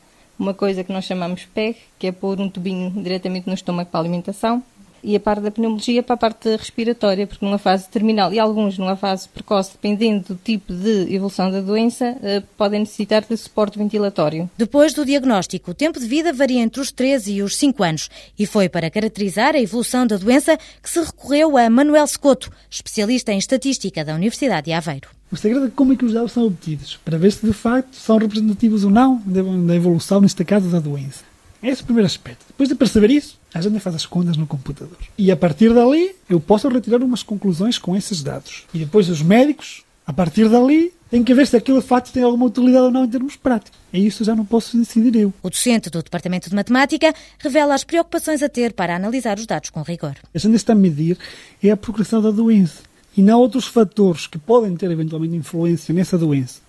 uma 0.40 0.54
coisa 0.54 0.82
que 0.82 0.92
nós 0.92 1.04
chamamos 1.04 1.44
PEG, 1.44 1.76
que 1.98 2.06
é 2.06 2.12
pôr 2.12 2.40
um 2.40 2.48
tubinho 2.48 2.90
diretamente 2.90 3.46
no 3.46 3.54
estômago 3.54 3.90
para 3.90 4.00
a 4.00 4.02
alimentação, 4.02 4.62
e 5.02 5.16
a 5.16 5.20
parte 5.20 5.42
da 5.42 5.50
pneumologia 5.50 6.02
para 6.02 6.14
a 6.14 6.18
parte 6.18 6.56
respiratória, 6.56 7.26
porque 7.26 7.44
numa 7.44 7.58
fase 7.58 7.88
terminal 7.88 8.32
e 8.32 8.38
alguns 8.38 8.76
numa 8.78 8.96
fase 8.96 9.28
precoce, 9.28 9.72
dependendo 9.72 10.34
do 10.34 10.34
tipo 10.36 10.72
de 10.72 11.14
evolução 11.14 11.50
da 11.50 11.60
doença, 11.60 12.16
eh, 12.22 12.42
podem 12.56 12.80
necessitar 12.80 13.24
de 13.24 13.36
suporte 13.36 13.78
ventilatório. 13.78 14.48
Depois 14.56 14.92
do 14.92 15.04
diagnóstico, 15.04 15.70
o 15.70 15.74
tempo 15.74 15.98
de 15.98 16.06
vida 16.06 16.32
varia 16.32 16.60
entre 16.60 16.80
os 16.80 16.92
13 16.92 17.32
e 17.32 17.42
os 17.42 17.56
5 17.56 17.82
anos 17.82 18.10
e 18.38 18.46
foi 18.46 18.68
para 18.68 18.90
caracterizar 18.90 19.54
a 19.54 19.60
evolução 19.60 20.06
da 20.06 20.16
doença 20.16 20.58
que 20.82 20.90
se 20.90 21.00
recorreu 21.00 21.56
a 21.56 21.70
Manuel 21.70 22.06
Secoto, 22.06 22.50
especialista 22.68 23.32
em 23.32 23.38
estatística 23.38 24.04
da 24.04 24.14
Universidade 24.14 24.66
de 24.66 24.72
Aveiro. 24.72 25.19
O 25.32 25.36
segredo 25.36 25.66
é 25.66 25.70
como 25.70 25.92
é 25.92 25.96
que 25.96 26.04
os 26.04 26.12
dados 26.12 26.32
são 26.32 26.44
obtidos, 26.44 26.98
para 27.04 27.16
ver 27.16 27.30
se 27.30 27.46
de 27.46 27.52
facto 27.52 27.94
são 27.94 28.18
representativos 28.18 28.82
ou 28.82 28.90
não 28.90 29.22
da 29.24 29.74
evolução, 29.74 30.20
neste 30.20 30.44
caso, 30.44 30.68
da 30.68 30.80
doença. 30.80 31.22
Esse 31.62 31.82
é 31.82 31.84
o 31.84 31.86
primeiro 31.86 32.06
aspecto. 32.06 32.46
Depois 32.48 32.68
de 32.68 32.74
perceber 32.74 33.10
isso, 33.10 33.38
a 33.52 33.60
gente 33.60 33.78
faz 33.80 33.94
as 33.94 34.06
contas 34.06 34.36
no 34.36 34.46
computador. 34.46 34.96
E 35.16 35.30
a 35.30 35.36
partir 35.36 35.72
dali, 35.74 36.16
eu 36.28 36.40
posso 36.40 36.68
retirar 36.68 37.02
umas 37.02 37.22
conclusões 37.22 37.78
com 37.78 37.94
esses 37.94 38.22
dados. 38.22 38.64
E 38.72 38.78
depois 38.78 39.08
os 39.08 39.20
médicos, 39.20 39.84
a 40.06 40.12
partir 40.12 40.48
dali, 40.48 40.92
têm 41.10 41.22
que 41.22 41.34
ver 41.34 41.46
se 41.46 41.56
aquilo 41.56 41.80
de 41.80 41.86
facto 41.86 42.12
tem 42.12 42.22
alguma 42.22 42.46
utilidade 42.46 42.84
ou 42.84 42.90
não 42.90 43.04
em 43.04 43.08
termos 43.08 43.36
práticos. 43.36 43.78
E 43.92 44.06
isso 44.06 44.24
já 44.24 44.34
não 44.34 44.44
posso 44.44 44.76
decidir 44.76 45.14
eu. 45.16 45.34
O 45.42 45.50
docente 45.50 45.90
do 45.90 46.02
Departamento 46.02 46.48
de 46.48 46.56
Matemática 46.56 47.12
revela 47.38 47.74
as 47.74 47.84
preocupações 47.84 48.42
a 48.42 48.48
ter 48.48 48.72
para 48.72 48.96
analisar 48.96 49.38
os 49.38 49.46
dados 49.46 49.70
com 49.70 49.82
rigor. 49.82 50.16
A 50.34 50.38
gente 50.38 50.56
está 50.56 50.72
a 50.72 50.76
medir 50.76 51.18
é 51.62 51.70
a 51.70 51.76
progressão 51.76 52.22
da 52.22 52.30
doença. 52.30 52.89
E 53.20 53.22
não 53.22 53.38
outros 53.38 53.66
fatores 53.66 54.26
que 54.26 54.38
podem 54.38 54.74
ter 54.74 54.90
eventualmente 54.90 55.36
influência 55.36 55.92
nessa 55.92 56.16
doença. 56.16 56.62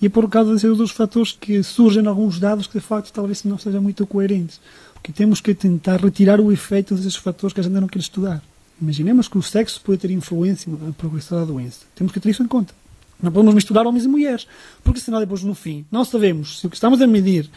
E 0.00 0.06
é 0.06 0.08
por 0.08 0.28
causa 0.28 0.52
desses 0.52 0.68
outros 0.68 0.90
fatores 0.90 1.30
que 1.30 1.62
surgem 1.62 2.04
alguns 2.08 2.40
dados 2.40 2.66
que 2.66 2.80
de 2.80 2.84
facto 2.84 3.12
talvez 3.12 3.44
não 3.44 3.56
sejam 3.56 3.80
muito 3.80 4.04
coerentes. 4.04 4.60
Porque 4.94 5.12
temos 5.12 5.40
que 5.40 5.54
tentar 5.54 6.00
retirar 6.00 6.40
o 6.40 6.50
efeito 6.50 6.96
desses 6.96 7.14
fatores 7.14 7.54
que 7.54 7.60
a 7.60 7.62
gente 7.62 7.74
não 7.74 7.86
quer 7.86 8.00
estudar. 8.00 8.42
Imaginemos 8.80 9.28
que 9.28 9.38
o 9.38 9.42
sexo 9.42 9.80
pode 9.80 9.98
ter 9.98 10.10
influência 10.10 10.72
na 10.72 10.90
progressão 10.92 11.38
da 11.38 11.44
doença. 11.44 11.82
Temos 11.94 12.12
que 12.12 12.18
ter 12.18 12.30
isso 12.30 12.42
em 12.42 12.48
conta. 12.48 12.74
Não 13.22 13.30
podemos 13.30 13.54
misturar 13.54 13.86
homens 13.86 14.04
e 14.04 14.08
mulheres, 14.08 14.48
porque 14.82 14.98
senão 14.98 15.20
depois 15.20 15.44
no 15.44 15.54
fim 15.54 15.86
não 15.88 16.04
sabemos 16.04 16.58
se 16.58 16.66
o 16.66 16.70
que 16.70 16.74
estamos 16.74 17.00
a 17.00 17.06
medir 17.06 17.48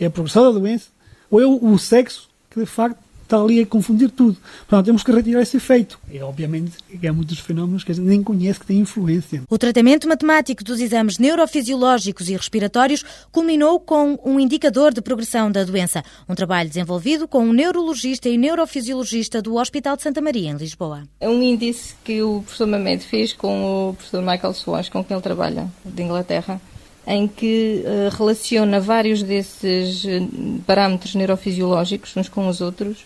é 0.00 0.06
a 0.06 0.10
progressão 0.10 0.44
da 0.44 0.58
doença 0.58 0.88
ou 1.30 1.42
é 1.42 1.44
o 1.44 1.76
sexo 1.76 2.30
que 2.50 2.58
de 2.58 2.64
facto 2.64 2.98
está 3.32 3.42
ali 3.42 3.60
a 3.60 3.66
confundir 3.66 4.10
tudo. 4.10 4.36
Portanto, 4.68 4.86
temos 4.86 5.02
que 5.02 5.10
retirar 5.10 5.40
esse 5.40 5.56
efeito. 5.56 5.98
E, 6.10 6.20
obviamente, 6.20 6.72
há 7.08 7.12
muitos 7.12 7.38
fenómenos 7.38 7.82
que 7.82 7.92
a 7.92 7.94
gente 7.94 8.04
nem 8.06 8.22
conhece 8.22 8.60
que 8.60 8.66
têm 8.66 8.80
influência. 8.80 9.42
O 9.48 9.58
tratamento 9.58 10.06
matemático 10.06 10.62
dos 10.62 10.80
exames 10.80 11.18
neurofisiológicos 11.18 12.28
e 12.28 12.36
respiratórios 12.36 13.04
culminou 13.30 13.80
com 13.80 14.18
um 14.24 14.38
indicador 14.38 14.92
de 14.92 15.00
progressão 15.00 15.50
da 15.50 15.64
doença. 15.64 16.04
Um 16.28 16.34
trabalho 16.34 16.68
desenvolvido 16.68 17.26
com 17.26 17.40
um 17.44 17.52
neurologista 17.52 18.28
e 18.28 18.36
neurofisiologista 18.36 19.40
do 19.40 19.56
Hospital 19.56 19.96
de 19.96 20.02
Santa 20.02 20.20
Maria, 20.20 20.50
em 20.50 20.56
Lisboa. 20.56 21.04
É 21.20 21.28
um 21.28 21.42
índice 21.42 21.94
que 22.04 22.22
o 22.22 22.42
professor 22.42 22.66
Mamed 22.66 23.04
fez 23.04 23.32
com 23.32 23.88
o 23.88 23.94
professor 23.94 24.20
Michael 24.20 24.52
Swash, 24.52 24.90
com 24.90 25.02
quem 25.02 25.14
ele 25.14 25.22
trabalha, 25.22 25.68
de 25.84 26.02
Inglaterra 26.02 26.60
em 27.04 27.26
que 27.26 27.82
uh, 27.84 28.16
relaciona 28.16 28.78
vários 28.78 29.24
desses 29.24 30.04
eh, 30.04 30.20
parâmetros 30.64 31.16
neurofisiológicos 31.16 32.16
uns 32.16 32.28
com 32.28 32.46
os 32.46 32.60
outros 32.60 33.04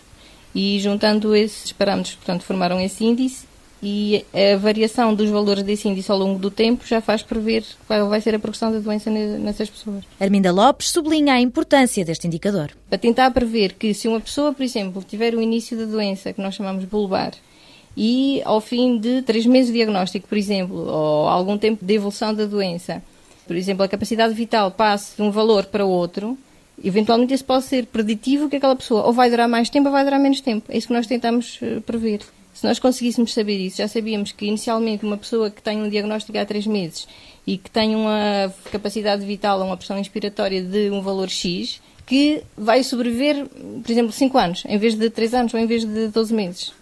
e 0.57 0.79
juntando 0.79 1.35
esses 1.35 1.71
parâmetros, 1.71 2.15
portanto, 2.15 2.41
formaram 2.41 2.81
esse 2.81 3.05
índice 3.05 3.45
e 3.81 4.25
a 4.33 4.57
variação 4.57 5.13
dos 5.13 5.29
valores 5.29 5.61
desse 5.61 5.87
índice 5.87 6.11
ao 6.11 6.17
longo 6.17 6.39
do 6.39 6.49
tempo 6.49 6.83
já 6.83 6.99
faz 6.99 7.21
prever 7.21 7.63
qual 7.85 8.09
vai 8.09 8.19
ser 8.19 8.33
a 8.33 8.39
progressão 8.39 8.71
da 8.71 8.79
doença 8.79 9.11
nessas 9.11 9.69
pessoas. 9.69 10.03
Arminda 10.19 10.51
Lopes 10.51 10.89
sublinha 10.89 11.33
a 11.33 11.39
importância 11.39 12.03
deste 12.03 12.25
indicador. 12.25 12.71
Para 12.89 12.97
tentar 12.97 13.29
prever 13.29 13.73
que 13.73 13.93
se 13.93 14.07
uma 14.07 14.19
pessoa, 14.19 14.51
por 14.51 14.63
exemplo, 14.63 15.03
tiver 15.07 15.35
o 15.35 15.41
início 15.41 15.77
da 15.77 15.85
doença, 15.85 16.33
que 16.33 16.41
nós 16.41 16.55
chamamos 16.55 16.85
bulbar, 16.85 17.33
e 17.95 18.41
ao 18.43 18.59
fim 18.59 18.97
de 18.97 19.21
três 19.21 19.45
meses 19.45 19.67
de 19.67 19.73
diagnóstico, 19.73 20.27
por 20.27 20.39
exemplo, 20.39 20.75
ou 20.75 21.27
algum 21.27 21.55
tempo 21.55 21.85
de 21.85 21.93
evolução 21.93 22.33
da 22.33 22.45
doença, 22.45 23.03
por 23.45 23.55
exemplo, 23.55 23.83
a 23.83 23.87
capacidade 23.87 24.33
vital 24.33 24.71
passe 24.71 25.15
de 25.17 25.21
um 25.21 25.29
valor 25.29 25.65
para 25.65 25.85
outro, 25.85 26.35
eventualmente 26.83 27.33
isso 27.33 27.45
pode 27.45 27.65
ser 27.65 27.85
preditivo 27.87 28.49
que 28.49 28.57
aquela 28.57 28.75
pessoa 28.75 29.03
ou 29.05 29.13
vai 29.13 29.29
durar 29.29 29.47
mais 29.47 29.69
tempo 29.69 29.87
ou 29.87 29.91
vai 29.91 30.03
durar 30.03 30.19
menos 30.19 30.41
tempo. 30.41 30.71
É 30.71 30.77
isso 30.77 30.87
que 30.87 30.93
nós 30.93 31.07
tentamos 31.07 31.59
eh, 31.61 31.79
prever. 31.85 32.21
Se 32.53 32.65
nós 32.65 32.79
conseguíssemos 32.79 33.33
saber 33.33 33.57
isso, 33.57 33.77
já 33.77 33.87
sabíamos 33.87 34.31
que 34.31 34.47
inicialmente 34.47 35.05
uma 35.05 35.17
pessoa 35.17 35.51
que 35.51 35.61
tem 35.61 35.81
um 35.81 35.89
diagnóstico 35.89 36.37
há 36.39 36.45
três 36.45 36.65
meses 36.65 37.07
e 37.45 37.57
que 37.57 37.69
tem 37.69 37.95
uma 37.95 38.51
capacidade 38.71 39.23
vital 39.25 39.59
ou 39.59 39.65
uma 39.67 39.77
pressão 39.77 39.99
inspiratória 39.99 40.63
de 40.63 40.89
um 40.89 41.01
valor 41.01 41.29
X, 41.29 41.79
que 42.05 42.41
vai 42.57 42.83
sobreviver, 42.83 43.45
por 43.45 43.91
exemplo, 43.91 44.11
5 44.11 44.37
anos, 44.37 44.63
em 44.67 44.77
vez 44.77 44.95
de 44.95 45.09
3 45.09 45.33
anos 45.35 45.53
ou 45.53 45.59
em 45.59 45.67
vez 45.67 45.85
de 45.85 46.07
12 46.07 46.33
meses. 46.33 46.73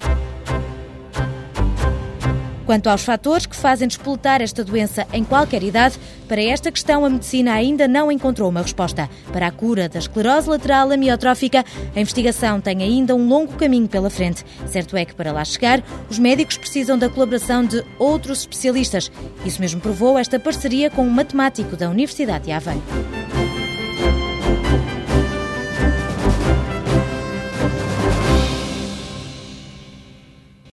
Quanto 2.66 2.90
aos 2.90 3.04
fatores 3.04 3.46
que 3.46 3.56
fazem 3.56 3.88
despoltar 3.88 4.42
esta 4.42 4.64
doença 4.64 5.06
em 5.14 5.24
qualquer 5.24 5.62
idade, 5.62 6.00
para 6.28 6.42
esta 6.42 6.72
questão 6.72 7.06
a 7.06 7.10
medicina 7.10 7.54
ainda 7.54 7.88
não 7.88 8.12
encontrou 8.12 8.50
uma 8.50 8.62
resposta. 8.62 9.08
Para 9.32 9.48
a 9.48 9.52
cura 9.52 9.88
da 9.88 10.00
esclerose 10.00 10.50
lateral 10.50 10.92
amiotrófica, 10.92 11.64
a 11.96 12.00
investigação 12.00 12.60
tem 12.60 12.82
ainda 12.82 13.16
um 13.16 13.28
longo 13.28 13.54
caminho 13.54 13.88
pela 13.88 14.10
frente. 14.10 14.44
Certo 14.66 14.98
é 14.98 15.06
que 15.06 15.14
para 15.14 15.32
lá 15.32 15.46
chegar, 15.46 15.84
os 16.10 16.18
médicos 16.18 16.58
precisam 16.58 16.98
da 16.98 17.10
colaboração 17.10 17.64
de 17.64 17.84
outros 18.00 18.40
especialistas. 18.40 19.12
Isso 19.46 19.62
mesmo 19.62 19.80
provou 19.80 20.18
esta 20.18 20.40
parceria 20.40 20.90
com 20.90 21.04
um 21.04 21.10
matemático 21.10 21.78
da 21.78 21.90
Universidade 21.90 22.46
de 22.46 22.52
Aveiro. 22.52 22.82